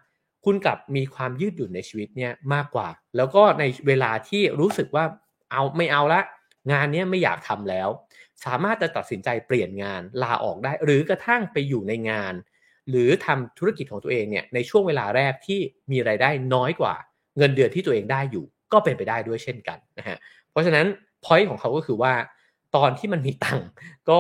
[0.46, 5.06] คุณกลับมีความยืดหยุ่นในชีวิตเนี่ยมากกว่า แล้วก็ในเวลาที่รู้สึกว่า
[5.52, 6.22] เอาไม่เอาละ
[6.72, 7.90] งานนี้ไม่อยากทำแล้ว
[8.46, 12.34] สามารถจะตัดสินใจเปลี่ยนงานลาออกได้ หรือกระทั่งไปอยู่ในงาน
[12.90, 15.60] หรือทำธุรกิจของตัวเองเนี่ยในช่วงเวลาแรกที่
[15.92, 16.96] มีไรายได้น้อยกว่า
[17.38, 20.18] เงินเดือนที่ตัวเองได้อยู่ ก็เป็นไปได้ด้วยเช่นกันนะฮะ
[20.52, 20.86] เพราะฉะนั้น
[21.24, 22.14] พอยต์ของเขาก็คือว่า
[22.76, 23.68] ตอนที่มันมีตังค์
[24.10, 24.20] ก็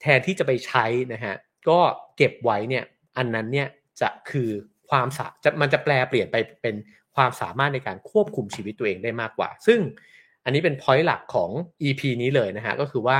[0.00, 1.34] แทนที่จะไปใช้นะฮะ
[1.68, 1.78] ก็
[2.20, 2.84] เก็บไว้เนี่ย
[3.18, 3.68] อันนั้นเนี่ย
[4.00, 4.50] จะคือ
[4.90, 6.76] ความสาจะมันจะแปลเปลี่ยนไปเป็น
[7.16, 9.80] ความสามารถในการควบคุมชีวิตตัวเองได้มากกว่า ซึ่ง
[10.44, 11.50] อันนี้เป็นพอยต์หลักของ
[11.82, 13.18] EP นี้เลยนะฮะก็คือว่า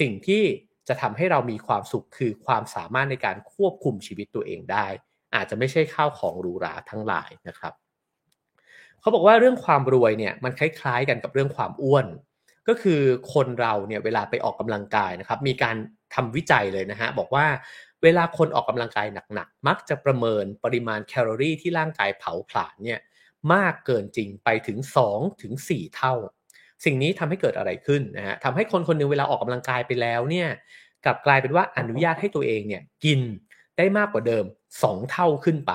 [0.00, 0.42] สิ่งที่
[0.88, 4.86] จะทำให้เรามีความสุขคือความสามารถในการควบคุมชีวิตตัวเองได้
[5.34, 7.72] อาจจะไม่ใช่ข้าวของหรูหราทั้งหลายนะครับ
[9.00, 12.06] เขาบอกว่าเรื่องความรวยเนี่ยมันคล้ายๆกันกับเรื่องความอ้วน
[12.68, 13.00] ก็คือ
[13.34, 15.76] คนเราเนี่ยเวลาไปออกกำลังกายนะครับมีการ
[16.14, 17.46] ทำวิจัยเลยนะฮะบอกว่า
[18.02, 23.00] เวลาคนออกกำลังกายหนักๆ มักจะประเมินปริมาณแคลอรี่ที่ร่างกายเผาผลาญเนี่ย
[23.54, 24.78] มากเกินจริงไปถึง
[25.10, 26.14] 2ถึง4เท่า
[26.84, 30.48] สิ่งนี้ทำให้เกิดอะไรขึ้นนะฮะทำให้คนคนนึงเวลาออกกำลังกายไปแล้วเนี่ย
[31.04, 33.20] กลับกลายเป็นว่าอนุญาตให้ตัวเองเนี่ยกิน
[33.76, 34.44] ได้มากกว่าเดิม
[34.78, 35.72] 2 เท่าขึ้นไป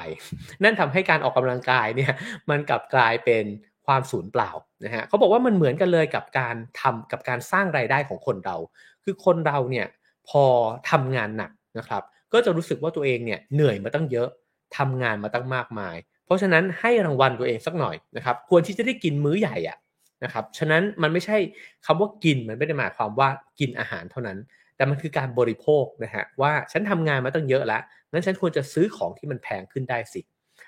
[0.64, 2.14] นั่นทำให้การออกกำลังกายเนี่ย
[2.50, 3.46] มันกลับกลายเป็น
[3.86, 4.52] ความสูญเปล่า
[4.84, 8.58] นะฮะเขาบอกว่ามันเหมือนกันเลยกับการทำกับการสร้างรายได้ของคนเรา
[9.04, 9.88] คือคนเราเนี่ย
[10.30, 10.44] พอ
[10.92, 14.30] ทำงานหนัก นะครับ ก็จะรู้สึกว่าตัวเองเนี่ยเหนื่อยมาตั้งเยอะ
[14.78, 19.78] ทำงานมาตั้งมากมาย เพราะฉะนั้นให้รางวัลตัวเองสักหน่อยนะครับ ควรที่จะได้กินมื้อใหญ่อะ
[20.24, 21.38] นะครับ ฉะนั้นมันไม่ใช่
[21.86, 24.38] คำว่ากินมันไม่ได้หมายความว่ากินอาหารเท่านั้น
[24.76, 27.82] แต่มันคือการบริโภคนะฮะว่าฉันทำงานมาตั้งเยอะแล้ว
[28.12, 30.22] งั้นฉันควรจะซื้อของที่มันแพงขึ้นได้สิ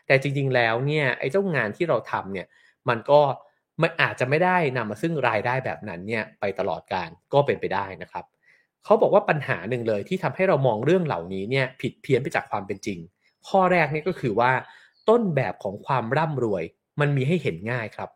[0.07, 2.47] แต่จริงๆแล้วเนี่ยไอ้เจ้างานที่เราทำเนี่ย
[2.89, 3.19] มันก็
[3.81, 8.25] มันอาจจะไม่ได้นำมาซึ่งรายได้แบบนั้นเนี่ยไปตลอดการก็เป็นไปได้นะครับ
[8.85, 12.99] เขาบอกว่าปัญหาหนึ่งเลยที่ทำให้เรามองเรื่องเหล่านี้เนี่ยผิดเพี้ยนไปจากความเป็นจริง
[13.47, 14.51] ข้อแรกนี่ก็คือว่า
[15.09, 16.63] ต้นแบบของความร่ำรวย
[16.99, 18.09] มันมีให้เห็นง่ายครับ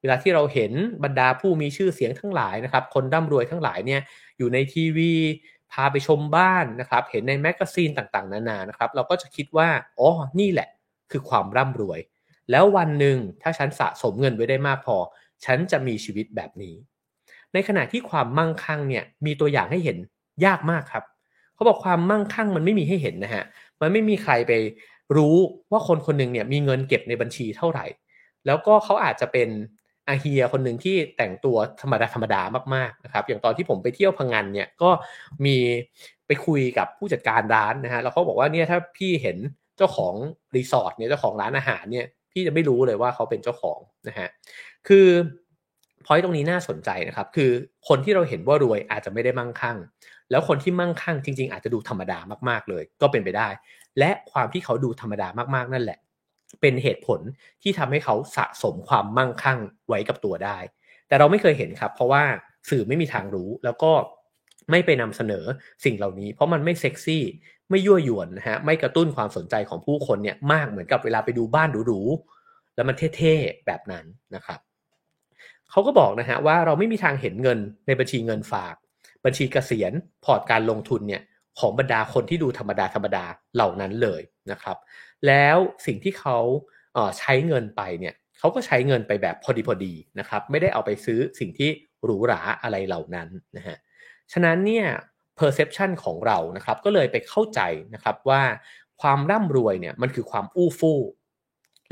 [0.00, 0.72] เวลาที่เราเห็น
[1.04, 4.00] บรรดาผู้มีชื่อเสียงทั้งหลายนะครับ คนร่ำรวยทั้งหลายเนี่ย
[4.38, 5.12] อยู่ในทีวี
[5.72, 10.68] พาไปชมบ้านนะครับ เห็นในแมกกาซีนต่างๆ นานานะครับ เราก็จะคิดว่าอ๋อนี่แหละ
[11.10, 12.00] คือความร่ำรวย
[12.50, 14.96] แล้ววันหนึ่งถ้าฉันสะสมเงินไว้ได้มากพอ
[15.44, 16.74] ฉันจะมีชีวิตแบบนี้
[17.54, 19.96] ในขณะที่ความมั่งคั่งเนี่ยมีตัวอย่างให้เห็น
[20.44, 21.04] ยากมากครับ
[21.54, 23.44] เขาบอกความมั่งคั่งมันไม่มีให้เห็นนะฮะ
[23.80, 24.52] มันไม่มีใครไป
[25.16, 25.36] รู้
[25.70, 27.86] ว่าคนคนหนึ่งเนี่ยมีเงินเก็บในบัญชีเท่าไหร่
[28.46, 29.48] แล้วก็เขาอาจจะเป็น
[30.08, 32.42] อาเฮียคนหนึ่งที่แต่งตัวธรรมดาธรรมดา
[32.74, 34.90] มากๆนะครับอย่างตอนที่ผมไปเที่ยวพังงานเนี่ยก็
[35.44, 35.56] มี
[36.26, 39.36] ไปคุยกับผู้จัดการร้านนะฮะแล้วเขาบอกว่าเนี่ยถ้าพี่เห็น
[39.76, 40.14] เจ้าของ
[40.56, 44.28] รีสอร์ทเนี่ยเจ้าของร้านอาหารเนี่ยพี่จะไม่รู้เลยว่าเขาเป็นเจ้าของนะฮะ
[44.88, 45.06] คือ
[46.06, 47.50] พอยตรงนี้น่าสนใจนะครับ คือ
[47.88, 49.78] คนที่เราเห็นว่ารวยอาจจะไม่ได้มั่งคั่ง
[50.30, 53.48] แล้วคนที่มั่งคั่งจริง ๆ อาจจะดูธรรมดามากๆเลย ก็เป็นไปได้
[53.98, 55.98] และความที่เขาดูธรรมดามากๆนั่นแหละ
[56.60, 57.20] เป็นเหตุผล
[57.62, 60.58] ที่ทำให้เขาสะสมความมั่งคั่งไว้กับตัวได้
[61.08, 62.22] แต่เราไม่เคยเห็นครับ เพราะว่า
[62.70, 63.92] สื่อไม่มีทางรู้แล้วก็
[64.70, 65.44] ไม่ไปนำเสนอ
[65.84, 67.24] สิ่งเหล่านี้ เพราะมันไม่เซ็กซี่
[67.70, 74.60] ไม่ยั่วยวนนะฮะไม่กระตุ้นความสนใจของผู้คนเนี่ยมากเหมือนกับเวลาไปดูบ้านหรูๆแล้วมันเท่ๆแบบนั้นนะครับ
[75.72, 78.74] เขาก็บอกนะฮะว่าเราไม่มีทางเห็นเงินในบัญชีเงินฝาก
[79.24, 79.92] บัญชีเกษียณ
[80.24, 81.22] พอร์ตการลงทุนเนี่ย
[81.58, 84.76] ของบรรดาคนที่ดูธรรมดาธรรมดาเหล่านั้นเลยนะครับ
[85.26, 85.56] แล้ว
[85.86, 86.38] สิ่งที่เขา
[87.18, 91.70] ใช้เงินไปเนี่ยเขาก็ใช้เงินไปแบบพอดีพอดีนะครับไม่ได้เอาไปซื้อสิ่งที่
[92.04, 93.76] หรูหราอะไรเหล่านั้นนะฮะ
[94.32, 94.86] ฉะนั้นเนี่ย
[95.38, 97.60] perception ของเรานะครับก็เลยไปเข้าใจ
[97.94, 98.42] นะครับว่า
[99.02, 101.00] ความร่ำรวยเนี่ยมันคือความอู้ฟู่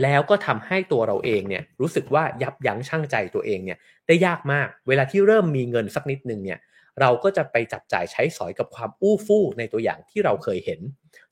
[0.02, 6.58] แล้วก็ทำให้ตัวเราเองเนี่ยรู้สึกว่ายับยั้งชั่งใจตัวเองเนี่ยได้ยากมาก เวลาที่เริ่มมีเงินสักนิดนึงเนี่ย
[7.00, 10.80] เราก็จะไปจับจ่ายใช้สอยกับความอู้ฟู่ในตัวอย่างที่เราเคยเห็น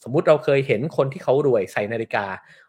[0.02, 2.24] สมมุติเราเคยเห็นคนที่เขารวยใส่นาฬิกา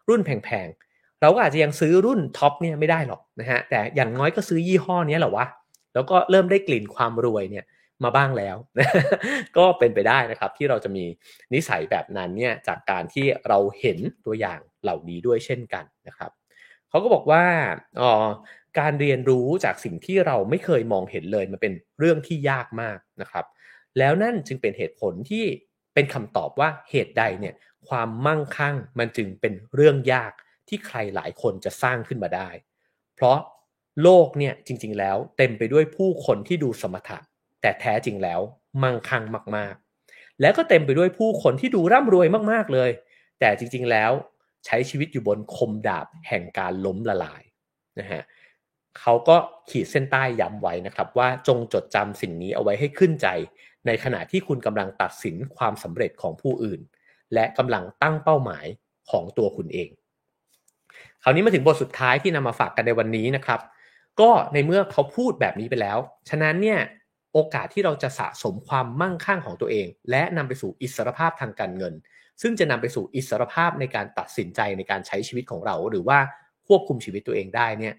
[0.08, 5.46] รุ่นแพงๆ เราก็อาจจะยังซื้อรุ่นท็อปเนี่ยไม่ได้หรอกนะฮะ แต่อย่างน้อยก็ซื้อยี่ห้อนี้แหละวะ
[5.94, 7.64] แล้วก็เริ่มได้กลิ่นความรวยเนี่ย
[8.04, 8.56] มาบ้างแล้ว
[9.56, 11.04] ก็เป็นไปได้นะครับที่เราจะมี
[11.54, 16.30] นิสัยแบบนั้นเนี่ยจากการที่เราเห็นตัวอย่าง เหล่านี้ด้วยเช่นกันนะครับ
[16.88, 17.44] เขาก็บอกว่า
[18.00, 18.10] อ๋อ
[18.78, 23.44] การเรียนรู้จากสิ่งที่เราไม่เคยมองเห็นเลยมันเป็นเรื่องที่ยากมากนะครับ
[23.98, 25.44] แล้วนั่นจึงเป็นเหตุผลที่
[25.94, 27.54] เป็นคำตอบว่าเหตุใดเนี่ย
[27.88, 30.32] ความมั่งคั่งมันจึงเป็นเรื่องยาก
[30.68, 32.48] ที่ใครหลายคนจะสร้างขึ้นมาได้
[33.14, 33.38] เพราะ
[34.02, 37.18] โลกเนี่ยจริง ๆ แล้วเต็มไปด้วยผู้คนที่ดูสมถะ
[37.60, 38.40] แต่แท้จริงแล้ว
[38.82, 39.24] มั่งคั่ง
[39.56, 39.74] มาก
[40.08, 42.90] ๆ แล้วก็เต็มไปด้วยผู้คนที่ดูร่ำรวยมากๆเลย
[43.40, 44.10] แต่จริง ๆ แล้ว
[44.66, 47.42] ใช้ชีวิตอยู่บนคมดาบแห่งการล้มละลาย
[48.00, 48.22] นะฮะ
[49.00, 49.36] เขาก็
[49.70, 53.28] ขีดเส้นใต้ย้ำไว้นะครับ ว่าจงจดจำสิ่งนี้เอาไว้ให้ขึ้นใจ
[53.86, 56.80] ในขณะที่คุณกำลังตัดสินความสำเร็จของผู้อื่น
[57.34, 58.66] และกำลังตั้งเป้าหมาย
[59.10, 59.88] ของตัวคุณเอง
[61.22, 63.60] คราวนี้มาถึงบทสุดท้ายที่นำมาฝากกันในวันนี้นะครับ
[64.20, 65.98] ก็ในเมื่อเขาพูดแบบนี้ไปแล้ว
[66.28, 66.80] ฉะนั้นเนี่ย
[67.32, 71.94] โอกาสที่เราจะสะสมความมั่งคั่งของตัวเอง และนำไปสู่อิสรภาพทางการเงิน
[72.42, 76.18] ซึ่งจะนำไปสู่อิสรภาพในการตัดสินใจในการใช้ชีวิตของเรา หรือว่า
[76.66, 77.94] ควบคุมชีวิตตัวเองได้เนี่ย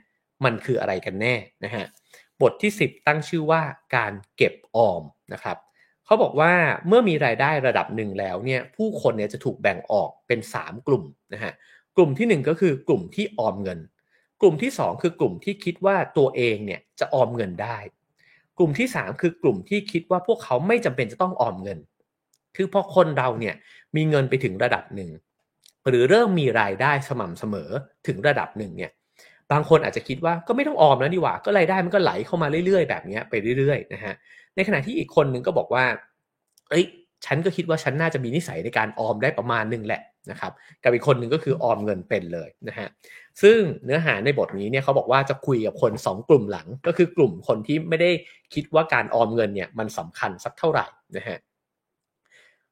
[0.45, 1.85] มันคืออะไรกันแน่นะฮะ
[2.41, 3.61] บทที่ 10 ตั้งชื่อว่า
[3.95, 5.57] การเก็บออมนะครับ
[6.05, 6.53] เขาบอกว่า
[6.87, 11.53] เมื่อมีรายได้ระดับหนึ่งแล้วเนี่ยผู้คนเนี่ยจะถูกแบ่งออกเป็น 3 กลุ่มนะฮะ
[11.95, 13.79] กลุ่มที่ 1 ก็คือกลุ่มที่ออมเงิน
[14.41, 17.77] กลุ่มที่ 2 คือกลุ่มที่คิดว่าตัวเองเนี่ยจะออมเงินได้
[18.57, 21.79] กลุ่มที่ 3 คือกลุ่มที่คิดว่าพวกเขาไม่จำเป็นจะต้องออมเงิน
[22.55, 23.55] คือพอคนเราเนี่ย
[23.95, 25.09] มีเงินไปถึงระดับหนึ่ง
[25.89, 27.69] หรือเริ่มมีรายได้สม่ำเสมอ
[28.07, 28.91] ถึงระดับหนึ่งเนี่ย
[29.51, 34.13] บางคนอาจจะคิดว่าก็ไม่ต้องออมแล้วดีกว่า ก็รายได้มันก็ไหลเข้ามาเรื่อยๆ แบบนี้ไปเรื่อยๆนะฮะ
[34.55, 35.85] ในขณะที่อีกคนนึงก็บอกว่า
[36.69, 36.85] เอ้ย
[37.25, 40.51] ฉันก็คิดว่าฉันน่าจะมีนิสัยในการออมได้ประมาณนึงแหละนะครับ
[40.83, 42.87] กับอีกคนหนึ่งก็คือออมเงินเป็นเลยนะฮะ
[43.41, 48.11] ซึ่งเนื้อหาในบทนี้เนี่ยเขาบอกว่าจะคุยกับคน 2 กลุ่มหลัง ก็คือกลุ่มคนที่ไม่ได้
[48.53, 50.85] คิดว่าการออมเงินเนี่ยมันสำคัญสักเท่าไหร่
[51.17, 51.37] นะฮะ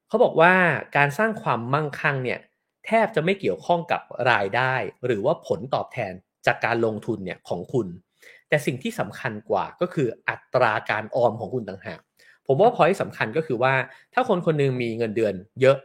[0.10, 0.54] เขาบอกว่า
[0.98, 2.40] การสร้างความมั่งคั่งเนี่ย
[2.86, 4.02] แทบจะไม่เกี่ยวข้องกับ
[4.32, 4.74] รายได้
[5.06, 6.14] หรือว่าผลตอบแทน
[6.46, 7.88] จากการลงทุนเนี่ยของคุณ
[8.50, 12.00] แต่สิ่งที่สำคัญกว่าก็คืออัตราการออมของคุณต่างหาก
[12.48, 13.74] ผมว่าพอยสำคัญก็คือว่า
[14.14, 15.78] ถ้าคนคนนึงมีเงินเดือนเยอะ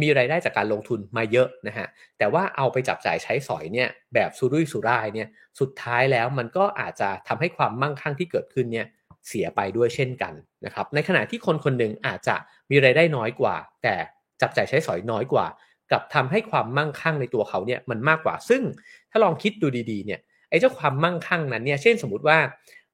[0.00, 1.86] มีรายได้จากการลงทุนมาเยอะนะฮะ
[2.18, 5.28] แต่ว่าเอาไปจับจ่ายใช้สอยเนี่ยแบบสุรุ่ยสุร่ายเนี่ย
[5.60, 8.86] สุดท้ายแล้วมันก็อาจจะทำให้ความมั่งคั่งที่เกิดขึ้นเนี่ย
[9.28, 12.36] เสียไปด้วยเช่นกันนะครับ ในขณะที่คนคนหนึ่งอาจจะ
[12.70, 13.94] มีรายได้น้อยกว่า แต่
[14.40, 15.46] จับจ่ายใช้สอยน้อยกว่า
[15.92, 18.62] กับทำให้ความมั่งคั่งในตัวเขาเนี่ยมันมากกว่า ซึ่ง
[19.10, 20.20] ถ้าลองคิดดูดีๆเนี่ย
[20.50, 22.38] ไอ้เจ้าความมั่งคั่งนั้นเนี่ยเช่นสมมติว่า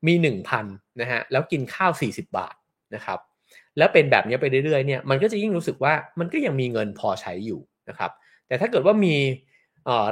[0.06, 2.54] มี 1,000นะฮะแล้วกินข้าว 40 บาท
[2.94, 3.18] นะครับ
[3.78, 8.10] แล้วเป็นแบบนี้ไปเรื่อยๆเนี่ยมันก็จะยิ่งรู้สึกว่ามันก็ยังมีเงินพอใช้อยู่นะครับ
[8.46, 9.16] แต่ถ้าเกิดว่ามี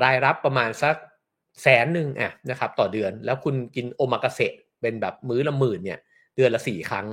[0.04, 0.94] รายรับประมาณสัก
[1.62, 5.98] แสนหนึ่งอะนะครับต่อเดือนแล้วคุณกินโอมากาเสะเป็นแบบมื้อละหมื่นเนี่ย
[6.36, 7.06] เดือนละสี่ครั้ง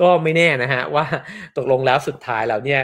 [0.00, 1.04] ก็ไม่แน่นะฮะว่า
[1.56, 2.82] ตกลงแล้วสุดท้ายแล้วเนี่ย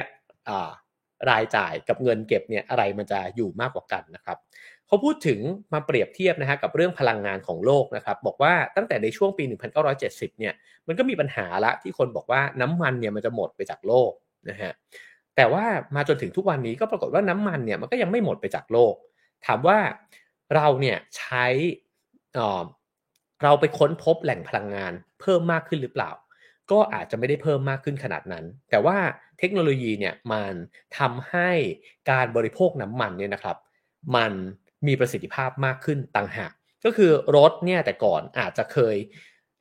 [1.31, 4.39] รายจ่ายกับเงินเก็บเนี่ยอะไรมันจะอยู่มากกว่ากันนะครับ
[4.87, 5.41] เขาพูดถึง
[5.73, 9.45] มาเปรียบเทียบนะฮะกับเรื่องพลังงานของโลกนะครับบอกว่าตั้งแต่ในช่วงปี
[9.91, 10.55] 1970 เนี่ย
[10.87, 14.13] มันก็มีปัญหาละที่คนบอกว่าน้ำมันเนี่ยมันจะหมดไปจากโลก
[14.51, 14.73] นะฮะ
[15.37, 15.65] แต่ว่า
[15.97, 18.95] มาจนถึงทุกวันนี้ก็ปรากฏว่าน้ำมันเนี่ยมันก็ยังไม่หมดไปจากโลก
[19.47, 19.79] ถามว่า
[20.55, 21.47] เราเนี่ยใช้
[23.43, 26.11] เราไปค้นพบแหล่งพลังงานเพิ่มมากขึ้นหรือเปล่า
[26.71, 28.99] ก็อาจจะไม่ได้เพิ่มมากขึ้นขนาดนั้น แต่ว่า
[29.39, 30.53] เทคโนโลยีเนี่ยมัน
[30.99, 31.51] ทำให้
[32.11, 33.57] การบริโภคน้ำมันเนี่ยนะครับ
[34.17, 34.33] มัน
[34.87, 36.53] มีประสิทธิภาพมากขึ้นต่างหาก
[36.85, 38.97] ก็คือรถเนี่ยแต่ก่อนอาจจะเคย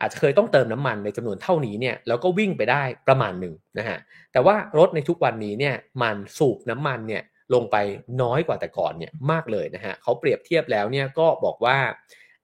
[0.01, 3.97] อาจจะเคยต้องเติมน้ำมันในจำนวนเท่านี้เนี่ยแล้วก็วิ่งไปได้ประมาณหนึ่งนะฮะ
[4.31, 7.23] แต่ว่ารถในทุกวันนี้เนี่ยมันสูบน้ำมันเนี่ย
[7.53, 7.75] ลงไป
[8.21, 11.77] น้อยกว่าแต่ก่อนเนี่ยมากเลยนะฮะเขาเปรียบเทียบแล้วเนี่ยก็บอกว่า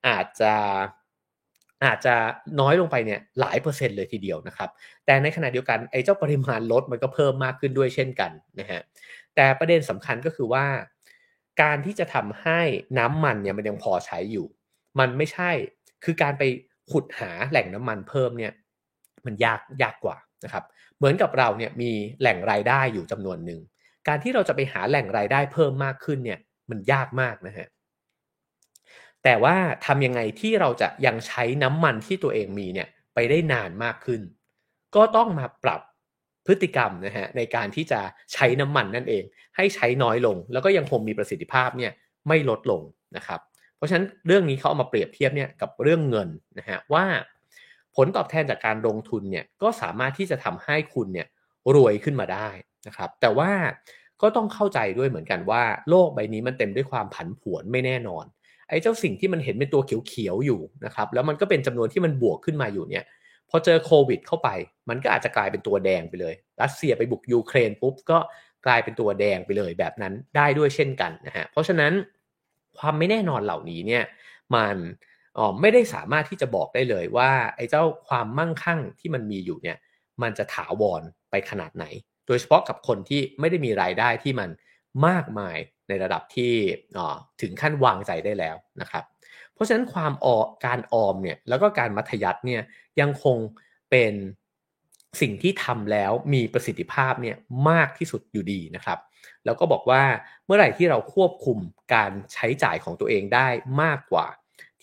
[0.08, 0.54] อาจจะ
[1.86, 2.16] อาจจะ
[2.60, 4.70] น้อยลงไปเนี่ยหลายเปอร์เซ็นต์เลยทีเดียวนะครับ
[5.06, 8.82] แต่ในขณะเดียวกันไอ้เจ้าปริมาณรถมันก็เพิ่มมากขึ้นด้วยเช่นกันนะฮะ
[9.36, 10.66] แต่ประเด็นสำคัญก็คือว่า
[11.62, 12.62] การที่จะทำให้
[12.98, 14.48] น้ำมันเนี่ยมันยังพอใช้อยู่
[15.00, 15.52] มันไม่ใช่
[16.04, 16.44] คือการไป
[16.92, 18.52] ขุดหาแหล่งน้ำมันเพิ่มเนี่ย
[19.26, 20.64] มันยากยากกว่านะครับ
[20.98, 23.60] เหมือนกับเราเนี่ยมีแหล่งรายได้อยู่จำนวนหนึ่ง
[24.08, 27.68] การที่เราจะไปหาแหล่งรายได้เพิ่มมากขึ้นเนี่ยมันยากมากนะฮะ
[29.24, 29.56] แต่ว่า
[29.86, 34.22] ทำยังไงที่เราจะยังใช้น้ำมันที่ตัวเองมีเนี่ยไปได้นานมากขึ้น
[34.96, 35.82] ก็ต้องมาปรับ
[36.46, 38.00] พฤติกรรมนะฮะในการที่จะ
[38.34, 39.24] ใช้น้ำมันนั่นเอง
[39.56, 41.92] ให้ใช้น้อยลง แล้วก็ยังคงมีประสิทธิภาพเนี่ย
[42.28, 42.82] ไม่ลดลง
[43.18, 43.40] นะครับ
[43.78, 47.06] เพราะฉะนั้นเรื่องนี้เขาเอามาเปรียบเทียบเนี่ยกับเรื่องเงินนะฮะว่า
[47.96, 51.28] ผลตอบแทนจากการลงทุนเนี่ยก็สามารถที่จะทำให้คุณเนี่ย
[51.76, 52.50] รวยขึ้นมาได้
[52.88, 53.52] นะครับ แต่ว่า
[54.22, 58.26] ก็ต้องเข้าใจด้วยเหมือนกันว่า โลกใบนี้มันเต็มด้วยความผันผวนไม่แน่นอน
[58.70, 63.04] ไอ้เจ้าสิ่งที่มันเห็นเป็นตัวเขียวๆอยู่นะครับแล้วมันก็เป็นจำนวนที่มันบวกขึ้นมาอยู่เนี่ย
[63.50, 64.50] พอเจอโควิด เข้าไป
[64.90, 68.20] มันก็อาจจะกลายเป็นตัวแดงไปเลย รัสเซียไปบุกยูเครนปุ๊บก็
[68.66, 71.94] กลายเป็นตัวแดงไปเลยแบบนั้นได้ด้วยเช่นกันนะฮะเพราะฉะนั้น
[72.80, 74.04] ความไม่แน่นอนเหล่านี้เนี่ย
[74.56, 74.78] มัน
[75.38, 79.78] อ๋อไม่ได้สามารถที่จะบอกได้เลยว่าไอ้เจ้าความมั่งคั่งที่มันมีอยู่เนี่ย
[80.22, 81.02] มันจะถาวร
[81.32, 81.86] ไปขนาดไหน
[82.28, 84.50] โดยเฉพาะกับคนที่ไม่ได้มีรายได้ที่มัน
[85.08, 85.58] มากมาย
[85.90, 86.54] ในระดับที่
[87.42, 89.04] ถึงขั้นวางใจได้แล้วนะครับ
[89.54, 92.62] เพราะฉะนั้นความออการออมเนี่ยแล้วก็การมัธยัติเนี่ย
[93.00, 93.38] ยังคง
[93.92, 94.14] เป็น
[95.22, 97.36] สิ่งที่ทำแล้วมีประสิทธิภาพเนี่ย
[97.70, 99.00] มากที่สุดอยู่ดีนะครับ
[99.46, 100.04] แล้วก็บอกว่า
[100.46, 101.58] เมื่อไหร่ที่เราควบคุม
[101.94, 103.48] การใช้จ่ายของตัวเองได้
[103.82, 104.28] มากกว่า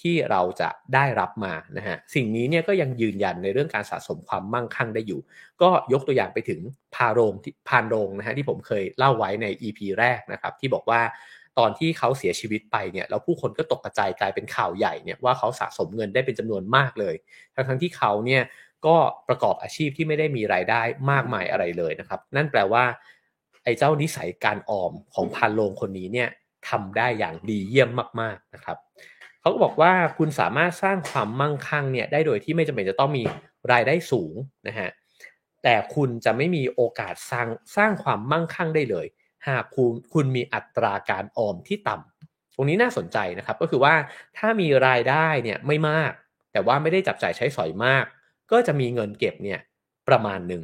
[0.02, 5.20] ที่เราจะได้รับมานะฮะสิ่งนี้เนี่ยก็ยังยืนยันในเรื่องการสะสมความมั่งคั่งได้อยู่
[5.62, 6.60] ก็ยกตัวอย่างไปถึง
[6.94, 7.34] พาโรง
[7.68, 11.00] พานโรงนะฮะที่ผมเคยเล่าไว้ใน EP แรกนะครับที่บอกว่า
[11.58, 17.14] ตอนที่เขาเสียชีวิตไปเนี่ยแล้วผู้คนก็ตกกระจายกลายเป็นข่าวใหญ่เนี่ยว่าเขาสะสมเงินได้เป็นจำนวนมากเลย
[17.54, 18.42] ทั้งทั้งที่เขาเนี่ย
[18.86, 18.96] ก็
[19.28, 22.84] ประกอบอาชีพที่ไม่ได้มีรายได้มากมายอะไรเลยนะครับนั่นแปลว่า
[23.64, 26.28] ไอ้เจ้านิสัยการออมของพันโรงคนนี้เนี่ย
[26.68, 27.90] ทำได้อย่างดีเยี่ยม
[28.20, 28.78] มากๆนะครับ
[29.40, 33.24] เขาก็บอกว่าคุณสามารถสร้างความมั่งคั่งเนี่ยได้โดยที่ไม่จำเป็นจะต้องมี
[33.72, 34.34] รายได้สูง
[34.68, 34.90] นะฮะ
[35.62, 39.06] แต่คุณจะไม่มีโอกาสสร้างสร้างความมั่งคั่งได้เลย
[39.48, 43.94] หากคุณคุณมีอัตราการออมที่ต่ำตรงนี้น่าสนใจนะครับก็คือว่า
[44.38, 46.12] ถ้ามีรายได้เนี่ยไม่มาก
[46.52, 48.04] แต่ว่าไม่ได้จับจ่ายใช้สอยมาก
[48.52, 49.60] ก็จะมีเงินเก็บเนี่ย
[50.08, 50.62] ประมาณหนึ่ง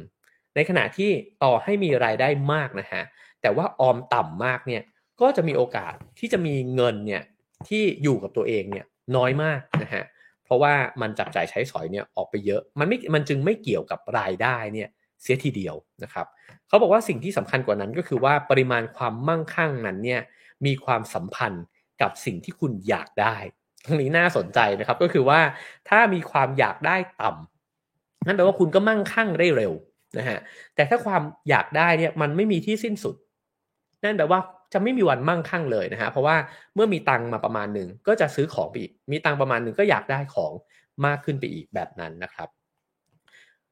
[0.55, 1.11] ในขณะที่
[1.43, 3.03] ต่อให้มีรายได้มากนะฮะ
[3.41, 4.81] แต่ว่าออมต่ำมากเนี่ย
[5.21, 7.23] ก็จะมีโอกาสที่จะมีเงินเนี่ย
[7.67, 8.85] ที่อยู่กับตัวเองเนี่ย
[9.15, 10.03] น้อยมากนะฮะ
[10.45, 14.89] เพราะว่ามันจับจ่ายใช้สอยเนี่ยออกไปเยอะ มันไม่มันจึงไม่เกี่ยวกับรายได้เนี่ย
[15.21, 16.25] เสียทีเดียวนะครับ
[16.67, 20.21] เขาบอกว่าสิ่งที่สำคัญกว่านั้นก็คือว่าปริมาณความมั่งคั่งนั้นเนี่ย
[20.65, 21.65] มีความสัมพันธ์
[22.01, 23.35] กับสิ่งที่คุณอยากได้
[23.85, 25.39] ตรงนี้น่าสนใจนะครับก็คือว่า
[25.89, 29.73] ถ้ามีความอยากได้ต่ำนั่นแปลว่าคุณก็มั่งคั่งได้เร็ว
[30.17, 30.39] นะฮะ
[30.75, 33.15] แต่ถ้าความอยากได้เนี่ยมันไม่มีที่สิ้นสุด
[34.03, 34.39] นั่นแปลว่า
[34.73, 36.35] จะไม่มีวันมั่งคั่งเลยนะฮะเพราะว่า
[36.75, 40.51] เมื่อมีตังมาประมาณหนึ่งก็จะซื้อของไปอีกมีตังประมาณหนึ่งก็อยากได้ของ
[41.05, 42.49] มากขึ้นไปอีกแบบนั้นนะครับ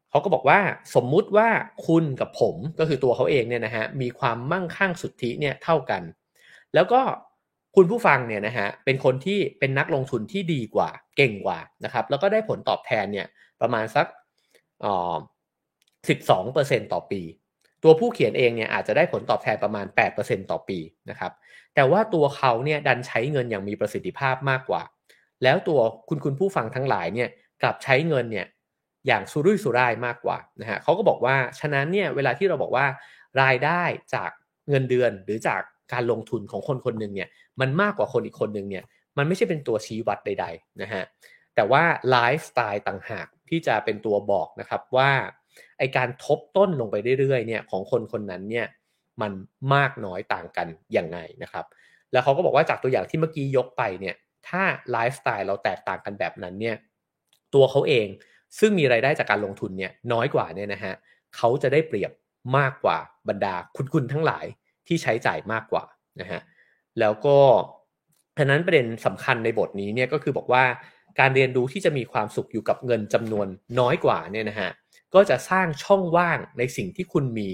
[0.09, 0.59] เขาก็บอกว่า
[0.95, 1.47] สมมุติว่า
[1.87, 6.03] คุณกับผมก็คือตัวเขาเองเนี่ยนะฮะมีความมั่งคั่งสุทธิเนี่ยเท่ากัน
[6.73, 7.01] แล้วก็
[7.75, 13.27] คุณผู้ฟังเนี่ยนะฮะเป็นคนที่เป็นนักลงทุนที่ดีกว่าเก่งกว่านะครับแล้วก็ได้ผลตอบแทนเนี่ย
[13.61, 14.05] ประมาณสัก
[14.85, 15.15] อ๋อ
[16.09, 17.21] สิบสองเปอร์เซ็นต่อปี
[17.85, 19.85] ตัวผู้เขียนเองเนี่ยอาจจะได้ผลตอบแทนประมาณ
[20.17, 20.79] 8%ต่อปี
[21.09, 21.31] นะครับ
[21.75, 24.81] แต่ว่าตัวเขาเนี่ยดันใช้เงินอย่างมีประสิทธิภาพมากกว่า
[25.43, 25.79] แล้วตัว
[26.09, 27.29] คุณคุณผู้ฟังทั้งหลายเนี่ย
[27.61, 28.45] กลับใช้เงินเนี่ย
[29.07, 32.85] อย่างสุรุ่ยสุร่ายมากกว่านะฮะเขาก็บอกว่าฉะนั้นเนี่ยเวลาที่เราบอกว่า
[33.41, 33.83] รายได้
[34.15, 34.31] จาก
[34.69, 35.61] เงินเดือนหรือจาก
[35.93, 37.29] การลงทุนของคนคนหนึ่งเนี่ย
[37.61, 38.83] มันมากกว่าคนอีกคนหนึ่งเนี่ย
[39.17, 41.03] มันไม่ใช่เป็นตัวชี้วัดใด ๆนะฮะ
[41.55, 45.11] แต่ว่าไลฟ์สไตล์ต่างหากที่จะเป็นตัวบอกนะครับว่า
[45.77, 48.67] ไอการทบต้นลงไปเรื่อยๆเนี่ยของคนคนนั้นเนี่ย
[49.21, 49.31] มัน
[49.73, 51.65] มากน้อยต่างกันยังไงนะครับ
[52.11, 54.15] แล้วเขาก็บอกว่าจากตัวอย่างที่เมื่อกี้ยกไปเนี่ย
[54.47, 56.75] ถ้าไลฟ์สไตล์เราแตกต่างกันแบบนั้นเนี่ย
[57.53, 58.07] ตัวเขาเอง
[58.59, 60.93] ซึ่งมีรายได้จากการลงทุนเนี่ยน้อยกว่าเนี่ยนะฮะ
[61.35, 62.11] เขาจะได้เปรียบ
[62.57, 62.97] มากกว่า
[63.29, 64.45] บรรดาคุณคุณทั้งหลาย
[64.87, 65.83] ที่ใช้จ่ายมากกว่า
[66.21, 66.41] นะฮะ
[66.99, 67.37] แล้วก็
[68.37, 70.63] ฉะนั้นประเด็นสำคัญในบทนี้เนี่ยก็คือบอกว่า
[71.19, 73.47] การเรียนรู้ที่จะมีความสุขอยู่กับเงินจำนวน
[73.79, 74.69] น้อยกว่าเนี่ยนะฮะ
[75.15, 77.49] ก็จะสร้างช่องว่างในสิ่งที่คุณมี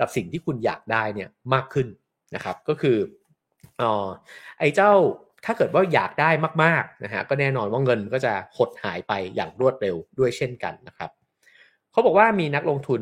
[0.00, 1.88] กับสิ่งที่คุณอยากได้เนี่ยมากขึ้น
[2.34, 2.96] นะครับ ก็คือ
[3.82, 3.92] อ๋อ
[4.58, 4.92] ไอ้เจ้า
[5.44, 6.30] ถ้าเกิดว่าอยากได้
[6.64, 11.10] มากๆนะฮะก็แน่นอนว่าเงินก็จะหดหายไปอย่างรวดเร็วด้วยเช่นกันนะครับ
[11.92, 13.00] เขาบอกว่ามีนักลงทุน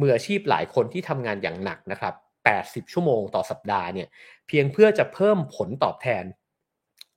[0.00, 2.14] มืออาชีพหลายคนที่ทำงานอย่างหนักนะครับ
[2.54, 4.08] 80 ชั่วโมงต่อสัปดาห์เนี่ย
[4.48, 6.24] เพียงเพื่อจะเพิ่มผลตอบแทน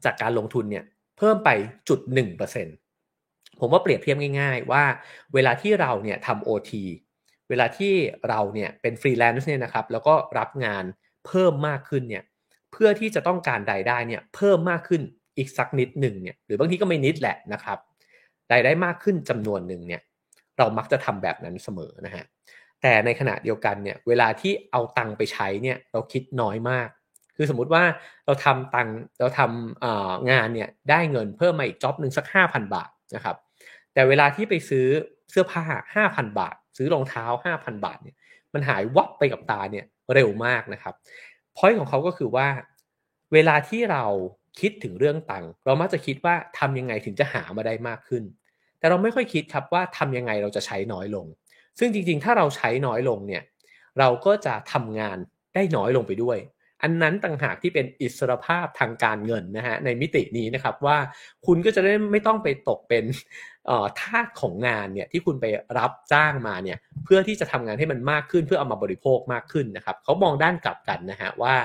[0.05, 0.86] จากการลงทุนเนี่ย
[1.17, 1.49] เพิ่มไป
[1.89, 4.84] จุด1%ผมว่าเปรียบเทียบง่าย ๆ ว่า
[5.34, 6.84] เวลาที่เราเนี่ยทำ OT
[7.49, 7.93] เวลาที่
[8.30, 10.84] เราเนี่ยเป็นฟรีแลนซ์เนี่ยนะครับแล้วก็รับงาน
[11.28, 12.24] เพิ่มมากขึ้นเนี่ย
[12.72, 15.02] เพื่อที่จะต้องการรายได้เนี่ยเพิ่มมากขึ้น
[15.38, 17.78] อีกสักนิดหนึ่งเนี่ยหรือบางทีก็ไม่นิดแหละนะครับ
[18.52, 20.02] รายได้มากขึ้นจำนวนหนึ่งเนี่ย
[20.58, 22.26] เรามักจะทำแบบนั้นเสมอนะฮะ
[22.82, 26.88] แต่ในขณะเดียวกันเนี่ยเวลาที่เอาตังไปใช้เนี่ยเราคิดน้อยมาก
[27.36, 27.84] คือสมมุติว่า
[28.26, 28.88] เราทำตัง
[29.20, 33.36] เราทำงานเนี่ยได้เงินเพิ่มมาอีกจ็อบหนึ่งสักห้าพันบาท นะครับ
[33.93, 34.88] แต่เวลาที่ไปซื้อ
[35.32, 35.64] เสื้อผ้า
[35.95, 38.16] ห้าพันบาท ซื้อรองเท้าห้าพันบาทเนี่ย
[38.53, 40.93] มันหายวับไปกับตาเนี่ยเร็วมากนะครับ
[41.55, 42.47] พอยต์ของเขาก็คือว่า
[43.34, 44.03] เวลาที่เรา
[44.59, 48.24] คิดถึงเรื่องตังค์เรามักจะคิดว่าทำยังไงถึงจะหามาได้มากขึ้น
[48.80, 51.26] แต่เราไม่ค่อยคิดครับว่าทำยังไงเราจะใช้น้อยลง
[51.80, 53.43] ซึ่งจริงๆ ถ้าเราใช้น้อยลงเนี่ย
[53.99, 55.18] เราก็จะทำงาน
[55.55, 56.38] ได้น้อยลงไปด้วย
[56.82, 60.97] อันนั้นต่างหากที่เป็นอิสรภาพทางการเงินนะฮะในมิตินี้นะครับว่า
[61.45, 63.03] คุณก็จะได้ไม่ต้องไปตกเป็น
[63.99, 65.45] ทาสของงานเนี่ยที่คุณไป
[65.77, 71.55] รับจ้างมาเนี่ยเพื่อที่จะทำงานให้มันมากขึ้นเพื่อเอามาบริโภคมากขึ้นนะครับเขามองด้านกลับกันนะฮะว่า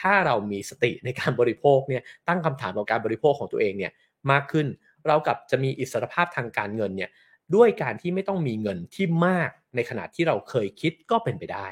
[0.00, 3.92] ถ้าเรามีสติในการบริโภคเนี่ยตั้งคำถามต่อการบริโภคของตัวเองเนี่ย
[4.30, 4.66] มากขึ้น
[5.06, 7.10] เรากับจะมีอิสรภาพทางการเงินเนี่ย
[7.54, 11.66] ด้วยการที่ไม่ต้องมีเงินที่มากในขณะที่เราเคยคิดก็เป็นไปได้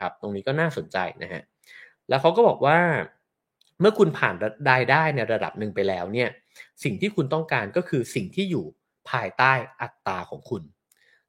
[0.00, 1.42] ครับตรงนี้ก็น่าสนใจนะฮะ
[2.12, 2.78] แล้วเขาก็บอกว่า
[3.80, 4.34] เมื่อคุณผ่าน
[4.70, 6.28] รายได้ในระดับหนึ่งไปแล้วเนี่ย
[6.84, 8.64] สิ่งที่คุณต้องการก็คือสิ่งที่อยู่
[9.10, 9.52] ภายใต้
[9.82, 10.62] อัตราของคุณ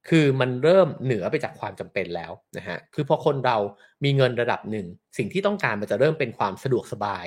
[0.08, 3.56] คือมันเริ่มเหนือไปจากความจำเป็นแล้วนะฮะ คือพอคนเรา
[4.04, 4.86] มีเงินระดับหนึ่ง
[5.18, 7.26] สิ่งที่ต้องการมันจะเริ่มเป็นความสะดวกสบาย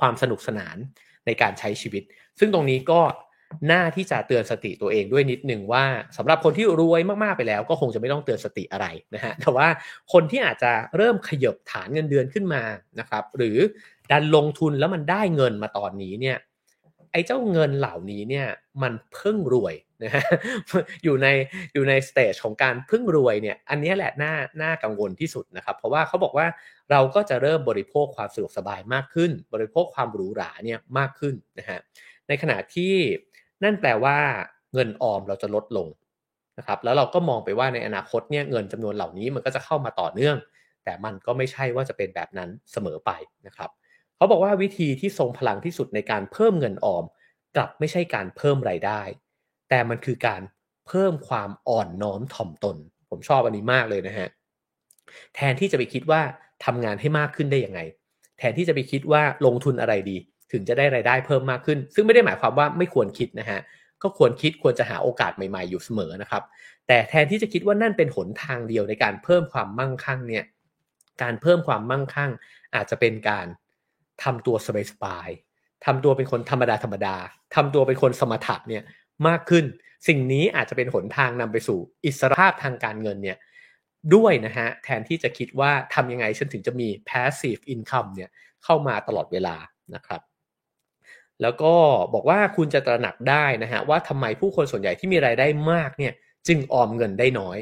[0.00, 0.76] ความสนุกสนาน
[1.26, 2.02] ในการใช้ชีวิต
[2.38, 3.00] ซึ่งตรงนี้ก็
[3.70, 5.84] น่าที่จะเตือนสติตัวเองด้วยนิดหนึ่งว่า
[6.16, 9.68] สำหรับคนที่รวยมากๆไปแล้ว ก็คงจะไม่ต้องเตือนสติอะไรนะฮะแต่ว่า
[10.12, 12.62] คนที่อาจจะเริ่มขยบฐานเงินเดือนขึ้นมา
[13.00, 13.58] นะครับหรือ
[14.10, 16.38] ดันลงทุนแล้วมันได้เงินมาตอนนี้เนี่ย
[17.12, 18.46] ไอ้เจ้าเงินเหล่านี้เนี่ย
[18.82, 19.74] มันเพิ่งรวย
[20.04, 20.24] นะฮะ
[21.04, 21.26] อยู่ใน
[21.74, 26.46] อยู่ในสเตจของการเพิ่งรวยเนี่ยอันนี้แหละน่าน่ากังวลที่สุดนะครับ เพราะว่าเขาบอกว่า
[26.90, 31.78] เราก็จะเริ่มบริโภคความสะดวกสบายมากขึ้น บริโภคความหรูหราเนี่ยมากขึ้นนะฮะ
[32.28, 32.94] ในขณะที่
[33.62, 34.16] นั่นแปลว่า
[34.74, 35.88] เงินออมเราจะลดลง
[36.58, 40.36] นะครับแล้วเราก็มองไปว่าในอนาคตเนี่ยเงินจำนวนเหล่านี้มันก็จะเข้ามาต่อเนื่อง
[40.84, 43.10] แต่มันก็ไม่ใช่ว่าจะเป็นแบบนั้นเสมอไป
[43.46, 43.70] นะครับ
[44.16, 47.04] เขาบอกว่าวิธีที่ทรงพลังที่สุดในการเพิ่มเงินออม
[47.56, 49.02] กลับไม่ใช่การเพิ่มไรายได้
[49.68, 50.42] แต่มันคือการ
[50.86, 52.76] เพิ่มความอ่อนน้อมถ่อมตน
[53.10, 54.28] ผมชอบอันนี้มากเลยนะฮะ
[55.34, 56.20] แทนที่จะไปคิดว่า
[56.64, 57.80] ทำงานให้มากขึ้นได้ยังไง
[58.38, 60.16] แทนที่จะไปคิดว่าลงทุนอะไรดี
[60.52, 63.60] ถึงจะได้ไรายได้เพิ่มมากขึ้น ซึ่งไม่ได้หมายความว่าไม่ควรคิดนะฮะ
[64.02, 66.42] ก็ควรคิดควรจะหาโอกาสใหม่ๆอยู่เสมอนะครับ
[66.86, 70.44] แต่แทนที่จะคิดว่านั่นเป็นหนทางเดียวในการเพิ่มความมั่งคั่งเนี่ย
[71.22, 72.30] การเพิ่มความมั่งคั่ง
[72.74, 73.46] อาจจะเป็นการ
[74.22, 74.56] ทำตัว
[74.90, 77.16] สบายๆทำตัวเป็นคนธรรมดาธรรมดา
[77.54, 78.82] ทำตัวเป็นคนสมถะเนี่ย
[79.28, 79.64] มากขึ้น
[80.08, 83.36] สิ่งนี้อาจจะเป็นหนทางนำไปสู่อิสรภาพทางการเงินเนี่ย
[84.14, 88.30] ด้วยนะฮะแทนที่จะคิดว่าทำยังไงฉันถึงจะมี passive income เนี่ย
[88.64, 89.56] เข้ามาตลอดเวลา
[89.94, 90.20] นะครับ
[91.42, 91.74] แล้วก็
[92.14, 96.12] บอกว่าคุณจะตระหนักได้นะฮะว่าทำไมผู้คนส่วนใหญ่ที่มีรายได้มากเนี่ย
[96.48, 97.58] จึงออมเงินได้น้อย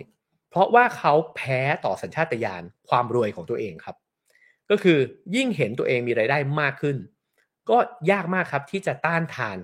[0.50, 3.96] เพราะว่าเขาแพ้ต่อสัญชาตญาณความรวยของตัวเองครับ
[4.70, 4.98] ก็คือ
[5.36, 6.96] ยิ่งเห็นตัวเองมีรายได้มากขึ้น
[7.70, 7.76] ก็
[8.10, 9.56] ยากมากครับที่จะต้านทาน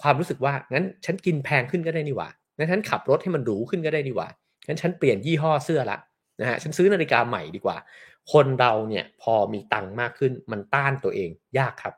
[0.00, 4.28] ความรู้สึกว่างั้นฉันกินแพงขึ้นก็ได้นี่หว่างั้นฉันขับรถให้มันหรูขึ้นก็ได้นี่หว่า
[4.66, 5.98] งั้นฉันเปลี่ยนยี่ห้อเสื้อละ
[6.40, 7.76] นะฮะฉันซื้อนาฬิกาใหม่ดีกว่า
[8.32, 11.94] คนเราเนี่ยพอมีตังค์มากขึ้นมันต้านตัวเองยากครับ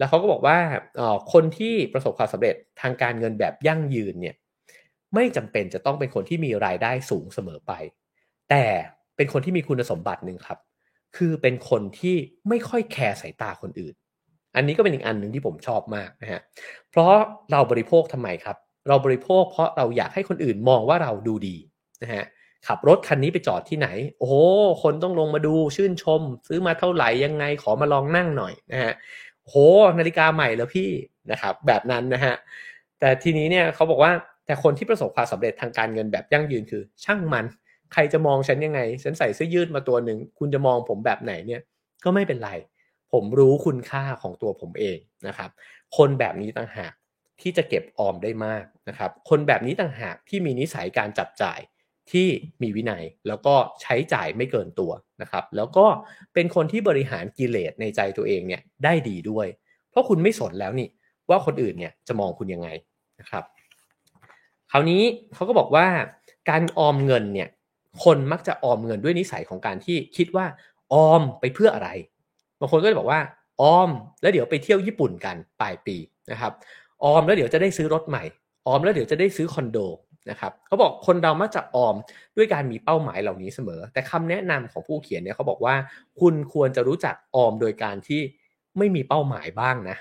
[0.00, 0.58] แล้วเขาก็บอกว่า
[1.32, 4.36] คนที่ประสบความสำเร็จทางการเงินแบบยั่งยืนเนี่ย
[5.14, 7.72] ไม่จำเป็นจะต้องเป็นคนที่มีรายได้สูงเสมอไป
[8.50, 8.64] แต่
[9.16, 10.58] เป็นคนที่มีคุณสมบัติหนึ่งครับ
[11.16, 12.16] คือเป็นคนที่
[12.48, 13.94] ไม่ค่อยแคร์สายตาคนอื่น
[14.56, 16.40] อันนี้ก็เป็นอีกอันหนึ่งที่ผมชอบมากนะฮะ
[16.90, 17.12] เพราะ
[17.52, 18.56] เราบริโภคทำไมครับ
[18.88, 21.56] เราบริโภคเพราะเราอยากให้คนอื่นมองว่าเราดูดี
[22.02, 22.24] นะฮะ
[22.68, 23.88] ขับรถคันนี้ไปจอดที่ไหน
[24.18, 24.34] โอ้โห
[24.82, 28.92] คนต้องลงมาดูชื่นชม ซื้อมาเท่าไหร่ยังไงขอมาลองนั่งหน่อยนะฮะ
[29.50, 29.56] โห
[29.98, 30.90] นาฬิกาใหม่แล้วพี่
[31.32, 32.34] นะครับ แบบนั้นนะฮะ
[33.00, 34.12] แต่ทีนี้เนี่ยเขาบอกว่า
[34.46, 37.44] แต่คนที่ประสบความสำเร็จทางการเงินแบบยั่งยืนคือ ช่างมัน
[37.92, 41.60] ใครจะมองฉันยังไง ฉันใส่เสื้อยืดมาตัวหนึ่งคุณจะมองผมแบบไหนเนี่ย
[42.04, 42.50] ก็ไม่เป็นไร
[43.12, 45.50] ผมรู้คุณค่าของตัวผมเองนะครับ
[45.96, 46.92] คนแบบนี้ต่างหาก
[47.40, 51.58] ที่จะเก็บออมได้มากนะครับ คนแบบนี้ต่างหากที่มีนิสัยการจับจ่าย
[52.12, 52.28] ที่
[52.62, 54.92] มีวินัยแล้วก็ใช้จ่ายไม่เกินตัว
[55.22, 55.86] นะครับ แล้วก็
[56.34, 59.46] เป็นคนที่บริหารกิเลสในใจตัวเองเนี่ยได้ดีด้วย
[59.90, 60.88] เพราะคุณไม่สนแล้วนี่
[61.30, 62.68] ว่าคนอื่นเนี่ยจะมองคุณยังไง
[63.20, 63.44] นะครับ
[64.70, 65.02] คราวนี้
[65.34, 65.86] เขาก็บอกว่า
[66.50, 67.48] การออมเงินเนี่ย
[68.04, 70.46] คนมักจะออมเงินด้วยนิสัยของการที่คิดว่า
[70.92, 71.88] ออมไปเพื่ออะไร
[72.60, 73.20] บางคนก็จะบอกว่า
[73.62, 73.90] ออม
[74.22, 75.96] แล้วเดี๋ยวไปเที่ยวญี่ปุ่นกันปลายปี
[76.30, 76.52] นะครับ
[77.04, 78.24] ออมแล้วเดี๋ยวจะได้ซื้อรถใหม่
[78.66, 79.78] ออมแล้วเดี๋ยวจะได้ซื้อคอนโด
[80.30, 81.94] นะครับเขาบอกคนเรามักจะออม
[82.36, 85.74] ด้วยการมีเป้าหมายเหล่านี้เสมอ แต่คำแนะนำของผู้เขียนเนี่ยเขาบอกว่า
[86.20, 88.20] คุณควรจะรู้จักออมโดยการที่
[88.78, 89.96] ไม่มีเป้าหมายบ้างนะ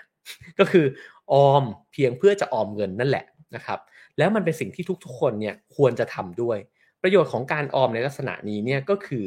[0.60, 0.86] ก็คือ
[1.34, 3.80] ออมเพียงเพื่อจะออมเงินนั่นแหละนะครับ
[4.18, 6.58] แล้วมันเป็นสิ่งที่ทุกๆคนเนี่ยควรจะทำด้วย
[7.02, 9.26] ประโยชน์ของการออมในลักษณะนี้เนี่ยก็คือ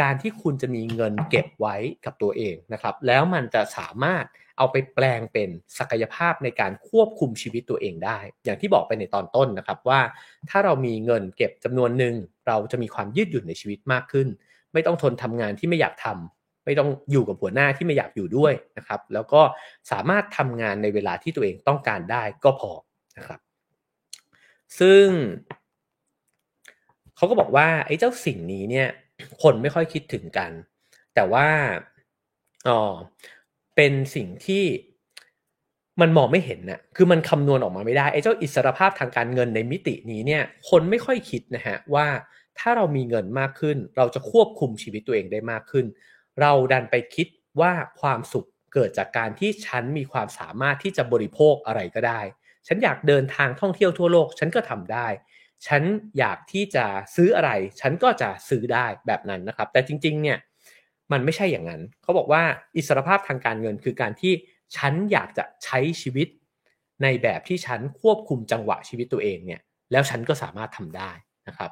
[0.00, 4.24] การที่คุณจะมีเงินเก็บไว้กับตัวเองนะครับ แล้วมันจะสามารถ
[4.58, 10.00] เอาไปแปลงเป็นศักยภาพในการควบคุมชีวิตตัวเองได้ อย่างที่บอกไปในตอนต้นนะครับว่า
[10.50, 12.14] ถ้าเรามีเงินเก็บจำนวนหนึ่ง
[12.46, 14.28] เราจะมีความยืดหยุ่นในชีวิตมากขึ้น
[14.72, 19.40] ไม่ต้องทนทำงานที่ไม่อยากทำไม่ต้องอยู่กับหัวหน้าที่ไม่อยากอยู่ด้วยนะครับ แล้วก็
[19.90, 22.72] สามารถทำงานในเวลาที่ตัวเองต้องการได้ก็พอ
[23.16, 23.40] นะครับ
[24.80, 25.06] ซึ่ง
[27.16, 28.88] เขาก็บอกว่าไอ้เจ้าสิ่งนี้เนี่ย
[29.42, 30.52] คนไม่ค่อยคิดถึงกัน
[31.14, 31.48] แต่ว่า
[32.68, 32.80] อ๋อ
[33.76, 34.64] เป็นสิ่งที่
[36.00, 42.06] มันมองไม่เห็นนะคือมันคำนวณออกมาไม่ได้ ไอ้เจ้าอิสรภาพทางการเงินในมิตินี้เนี่ย คนไม่ค่อยคิดนะฮะว่า
[42.58, 45.86] ถ้าเรามีเงินมากขึ้น เราจะควบคุมชีวิตตัวเองได้มากขึ้น
[46.40, 47.28] เราดันไปคิด
[47.60, 52.20] ว่าความสุขเกิดจากการที่ฉันมีความสามารถที่จะบริโภคอะไรก็ได้
[52.66, 55.06] ฉันอยากเดินทางท่องเที่ยวทั่วโลก ฉันก็ทำได้
[55.66, 55.82] ฉัน
[56.18, 56.84] อยากที่จะ
[57.16, 57.50] ซื้ออะไร
[57.80, 60.38] ฉันก็จะซื้อได้แบบนั้นนะครับ แต่จริง ๆ เนี่ย
[61.12, 62.42] มันไม่ใช่อย่างนั้น เขาบอกว่า
[62.76, 64.32] อิสรภาพทางการเงินคือการที่
[64.76, 66.28] ฉันอยากจะใช้ชีวิต
[67.02, 69.60] ในแบบที่ฉันควบคุมจังหวะชีวิตตัวเองเนี่ย
[69.92, 71.10] แล้วฉันก็สามารถทำได้
[71.48, 71.70] นะครับ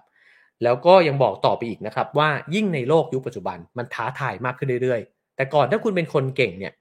[0.63, 6.73] แล้วก็ยังบอกต่อไปอีกนะครับ ว่ายิ่งในโลกยุคปัจจุบันมันท้าทายมากขึ้นเรื่อยๆ แต่ก่อนถ้าคุณเป็นคนเก่งเนี่ย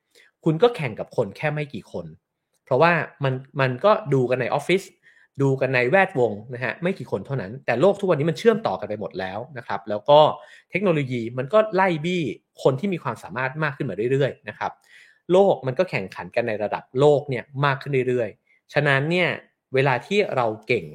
[0.45, 2.05] คุณก็แข่งกับคนแค่ไม่กี่คน
[2.65, 2.91] เพราะว่า
[3.23, 4.81] มันมันก็ดูกันในออฟฟิศ
[5.41, 10.19] ดูกันในแวดวงนะฮะไม่กี่คนเท่านั้น แต่โลกทุกวันนี้มันเชื่อมต่อกันไปหมดแล้วนะครับ แล้วก็
[10.71, 12.23] เทคโนโลยีมันก็ไล่บี้
[12.63, 14.71] คนที่มีความสามารถมากขึ้นมาเรื่อยๆนะครับ
[15.31, 19.29] โลกมันก็แข่งขันกันในระดับโลกเนี่ยมากขึ้นเรื่อยๆ ฉะนั้นเนี่ย
[19.73, 20.85] เวลาที่เราเก่ง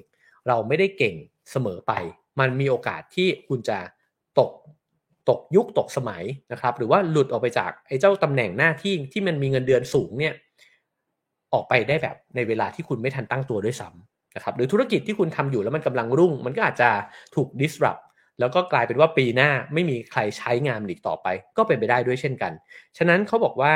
[0.48, 1.14] เราไม่ได้เก่ง
[1.50, 1.92] เสมอไป
[2.40, 3.78] มันมีโอกาสที่คุณจะ
[4.38, 4.50] ตก
[5.28, 10.34] ตกยุคตกสมัยนะครับ หรือว่าหลุดออกไปจากไอ้เจ้าตำแหน่งหน้าที่ที่มันมีเงินเดือนสูงเนี่ย
[11.52, 16.90] ออกไปได้แบบในเวลาที่คุณไม่ทันตั้งตัวด้วยซ้ำะครับหรือธุรกิจที่คุณทำอยู่แล้วมันกำลังรุ่ง มันก็อาจจะ
[17.34, 18.02] ถูก disrupt
[18.40, 21.26] แล้วก็กลายเป็นว่าปีหน้าไม่มีใครใช้งานอีกต่อไป
[21.56, 22.52] ก็เป็นไปได้ด้วยเช่นกัน
[22.98, 23.74] ฉะนั้นเขาบอกว่า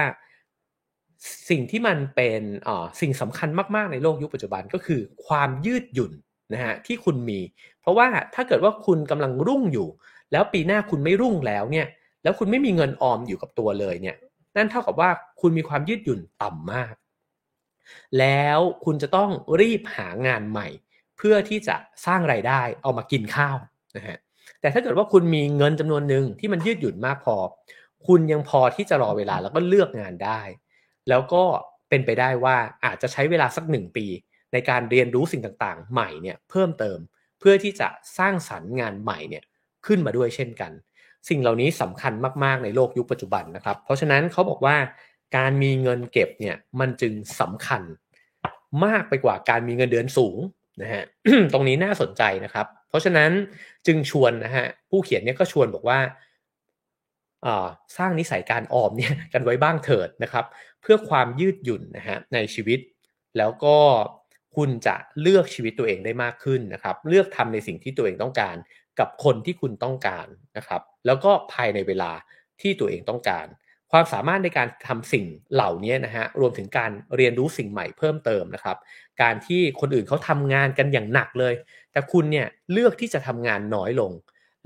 [1.50, 6.12] สิ่งที่มันเป็นอ่อสิ่งสำคัญมาก ๆ ในโลกยุคปัจจุบันก็คือความยืดหยุ่น
[6.52, 7.40] นะฮะที่คุณมี
[7.80, 9.88] เพราะว่าถ้าเกิดว่าคุณกำลังรุ่งอยู่
[10.32, 11.86] แล้วปีหน้าคุณไม่รุ่งแล้วเนี่ย
[12.22, 14.16] แล้วคุณไม่มีเงินออมอยู่กับตัวเลยเนี่ย
[14.56, 16.94] นั่นเท่ากับว่าคุณมีความยืดหยุ่นต่ำมาก
[18.18, 19.30] แล้วคุณจะต้อง
[19.60, 20.68] รีบหางานใหม่
[21.16, 21.76] เพื่อที่จะ
[22.06, 23.56] สร้างไรายได้เอามากินข้าว
[23.96, 24.18] นะฮะ
[24.60, 27.36] แต่ถ้าเกิดว่าคุณมีเงินจำนวนหนึ่งที่มันยืดหยุ่นมากพอ
[28.06, 30.40] คุณยังพอที่จะรอเวลาแล้วก็เลือกงานได้
[31.08, 31.42] แล้วก็
[31.88, 34.06] เป็นไปได้ว่าอาจจะใช้เวลาสักหนึ่งปี
[34.52, 36.98] ในการเรียนรู้สิ่งต่างๆ ใหม่เนี่ยเพิ่มเติม
[37.38, 39.44] เพื่อที่จะสร้างสรรค์งานใหม่เนี่ย
[39.86, 40.72] ขึ้นมาด้วยเช่นกัน
[41.28, 42.12] สิ่งเหล่านี้สำคัญ
[42.44, 44.76] มากๆในโลกยุคปัจจุบันนะครับ เพราะฉะนั้นเขาบอกว่า
[45.36, 47.82] การมีเงินเก็บเนี่ยมันจึงสำคัญ
[48.84, 50.38] มากไปกว่าการมีเงินเดือนสูง
[50.82, 51.02] นะฮะ
[51.52, 53.30] ตรงนี้น่าสนใจนะครับ เพราะฉะนั้น
[53.86, 55.98] จึงชวนนะฮะผู้เขียนเนี่ยก็ชวนบอกว่า
[57.96, 60.44] สร้างนิสัยการออมเนี่ยกันไว้บ้างเถิดนะครับ
[60.82, 62.80] เพื่อความยืดหยุ่นนะฮะในชีวิต
[63.38, 63.76] แล้วก็
[64.56, 68.56] คุณจะเลือกชีวิตตัวเองได้มากขึ้นนะครับ เลือกทำในสิ่งที่ตัวเองต้องการ
[68.98, 70.26] กับคนที่คุณต้องการ
[70.56, 72.12] นะครับ แล้วก็ภายในเวลา
[72.60, 73.46] ที่ตัวเองต้องการ
[73.92, 75.24] ความสามารถในการทำสิ่ง
[75.54, 78.76] เหล่านี้นะฮะรวมถึงการเรียนรู้สิ่งใหม่เพิ่มเติมนะครับ
[79.22, 81.54] การที่คนอื่นเขาทำงานกันอย่างหนักเลย
[81.92, 84.12] แต่คุณเนี่ยเลือกที่จะทำงานน้อยลง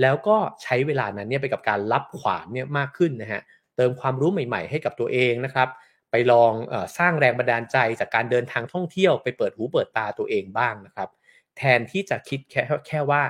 [0.02, 3.42] แล้วก็ใช้เวลานั้นเนี่ยไปกับการรับขวานเนี่ยมากขึ้นนะฮะ
[3.76, 5.68] เติมความรู้ใหม่ ๆ ให้กับตัวเองนะครับ
[6.10, 11.08] ไปลองอสร้างแรงบันดาลใจจากการเดินทางท่องเที่ยวไปเปิดหูเปิดตาตัวเองบ้างนะครับ
[11.56, 13.22] แทนที่จะคิดแค่แค่ว่า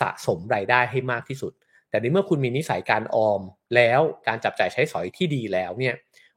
[0.00, 1.52] สะสมรายได้ให้มากที่สุด
[1.92, 3.40] แต่ในเมื่อคุณมีนิสัยการออม
[3.74, 5.94] แล้วการจับจ่ายใช้สอยที่ดีแล้วเนี่ย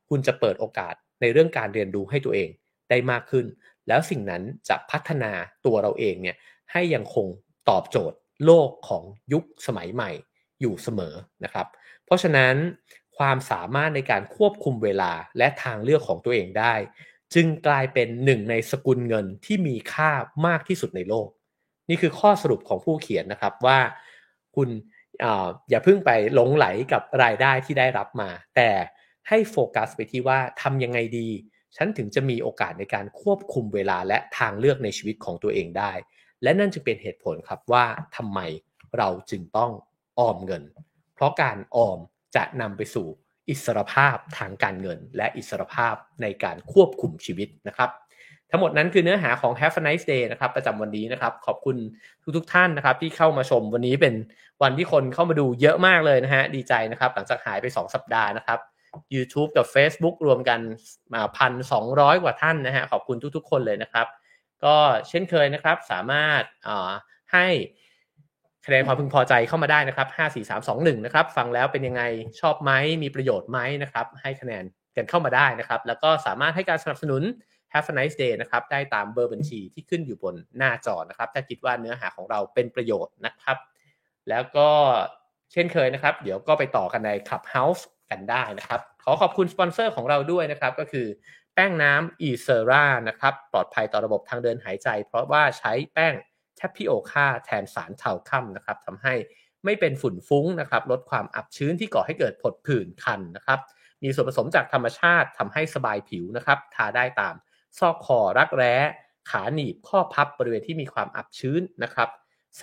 [0.09, 2.49] คุณจะเปิดโอกาสในเรื่องการเรียนรู้ให้ตัวเอง
[2.89, 3.45] ได้มากขึ้น
[3.87, 5.31] แล้วสิ่งนั้นจะพัฒนา
[5.65, 6.35] ตัวเราเองเนี่ย
[6.71, 7.27] ให้ยังคง
[7.69, 9.03] ตอบโจทย์โลกของ
[9.33, 10.11] ยุคสมัยใหม่
[10.61, 11.67] อยู่เสมอนะครับ
[12.05, 12.55] เพราะฉะนั้น
[13.17, 16.73] ความสามารถในการควบคุมเวลาและทางเลือกของตัวเองได้
[17.33, 20.11] จึงกลายเป็นหนึ่งในสกุลเงินที่มีค่า
[20.47, 21.27] มากที่สุดในโลก
[21.89, 23.79] นี่คือข้อสรุปของผู้เขียนนะครับว่า
[24.55, 24.69] คุณ
[25.69, 28.69] อย่าเพิ่งไปหลงไหลกับรายได้ที่ได้รับมา แต่
[29.29, 31.29] ให้โฟกัสไปที่ว่าทำยังไงดี
[31.75, 35.91] ฉันถึงจะมีโอกาสในการควบคุมเวลาและทางเลือกในชีวิตของตัวเองได้
[36.43, 37.85] และนั่นจึงเป็นเหตุผลครับว่า
[38.15, 38.39] ทำไม
[38.97, 39.71] เราจึงต้อง
[40.19, 40.63] ออมเงิน
[41.13, 41.99] เพราะการออม
[42.35, 43.07] จะนำไปสู่
[43.49, 47.89] อิสรภาพทางการเงิน และอิสรภาพในการควบคุมชีวิตนะครับ
[48.51, 51.77] ทั้งหมดนั้นคือเนื้อหาของ Have a nice day นะครับประจำวันนี้นะครับ ขอบคุณ
[52.23, 54.13] ทุกทท่านนะครับ ที่เข้ามาชมวันนี้เป็น
[54.63, 58.59] วันที่คนเข้ามาดูเยอะมากเลยนะฮะดีใจนะครับ หลังจากหายไป 2 สัปดาห์นะครับ
[59.15, 60.59] YouTube กับ Facebook รวมกัน
[61.13, 61.85] มาพันสอง
[62.23, 64.07] กว่าท่านนะฮะขอบคุณทุก ๆ คนเลยนะครับ
[64.63, 64.75] ก็
[65.09, 66.43] เช่นเคยนะครับ สามารถ
[67.33, 67.47] ให้
[68.65, 72.03] คะแนนความพึงพอใจเข้ามาได้นะครับ5 4 3 2 1นะครับ ฟังแล้วเป็นยังไง
[72.41, 72.71] ชอบไหม
[73.03, 74.63] มีประโยชน์ไหมนะครับ ให้คะแนน
[74.95, 77.23] กันเข้ามาได้นะครับ แล้วก็สามารถให้การสนับสนุน
[77.73, 83.57] Have a nice day นะครับได้ตามเบอร์บัญชีที่ขึ้นอยู่บนหน้าจอนะครับ ถ้าคิดว่าเนื้อหาของเราเป็นประโยชน์นะครับ
[84.29, 84.69] แล้วก็
[85.51, 91.07] เช่นเคยนะครับ เดี๋ยวก็ไปต่อกันใน Clubhouse กันได้นะครับ ขอขอบคุณสปอนเซอร์ของเราด้วยนะครับ ก็คือ
[91.53, 96.13] แป้งน้ำ e s e r a นะครับ ปลอดภัยต่อระบบทางเดินหายใจ เพราะว่าใช้แป้ง
[96.57, 99.13] แทปพิโอคาแทนสารเทาค่ำนะครับทำให้
[99.65, 103.59] ไม่เป็นฝุ่นฟุ้งนะครับ ลดความอับชื้นที่ก่อให้เกิดผดผื่นคันนะครับ
[104.03, 107.35] มีส่วนผสมจากธรรมชาติทำให้สบายผิวนะครับ ทาได้ตาม
[107.79, 108.75] ซอกคอรักแร้
[109.29, 112.09] ขาหนีบข้อพับบริเวณที่มีความอับชื้นนะครับ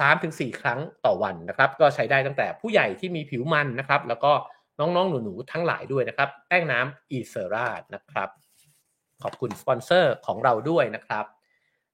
[0.02, 4.32] 3-4ครั้งต่อวันนะครับ ก็ใช้ได้ตั้งแต่ผู้ใหญ่ที่มีผิวมันนะครับ แล้วก็
[4.78, 8.28] น้องๆ หนูๆ ทั้งหลายด้วยนะครับ แป้งน้ำอีเซรานะครับ
[9.22, 11.24] ขอบคุณสปอนเซอร์ของเราด้วยนะครับ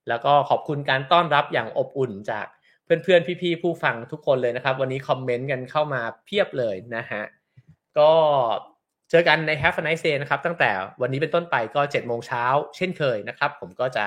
[0.07, 2.47] แล้วก็ขอบคุณการต้อนรับอย่างอบอุ่นจาก
[2.83, 7.23] เพื่อนๆ พี่ๆ ผู้ฟังทุกคนเลยนะครับ วันนี้คอมเมนต์กันเข้ามาเพียบเลยนะฮะ
[7.99, 8.11] ก็
[9.11, 12.45] เจอกันใน Have a nice day นะครับ ตั้งแต่วันนี้เป็นต้นไปก็7โมงเช้า
[12.75, 14.05] เช่นเคยนะครับ ผมก็จะ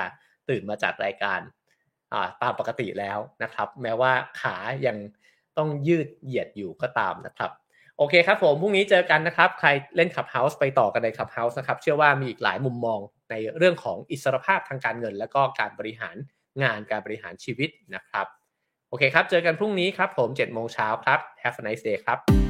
[0.48, 1.40] ตื่นมาจากรายการ
[2.42, 4.96] ตามปกติแล้วนะครับ แม้ว่าขายัง
[5.58, 7.50] ต้องยืดเหยียดอยู่ก็ตามนะครับ
[7.98, 13.00] โอเคครับผมพรุ่งนี้เจอกันนะครับ ใครเล่นขับเฮาส์ไปต่อกันในขับเฮาส์นะครับ เชื่อว่ามีอีกหลายมุมมอง
[13.30, 16.16] ในเรื่องของอิสรภาพทางการเงิน และก็การบริหาร
[16.62, 18.26] งานการบริหารชีวิตนะครับ
[18.88, 22.41] โอเคครับ เจอกันพรุ่งนี้ครับผม7โมงเช้าครับ Have a nice day ครับ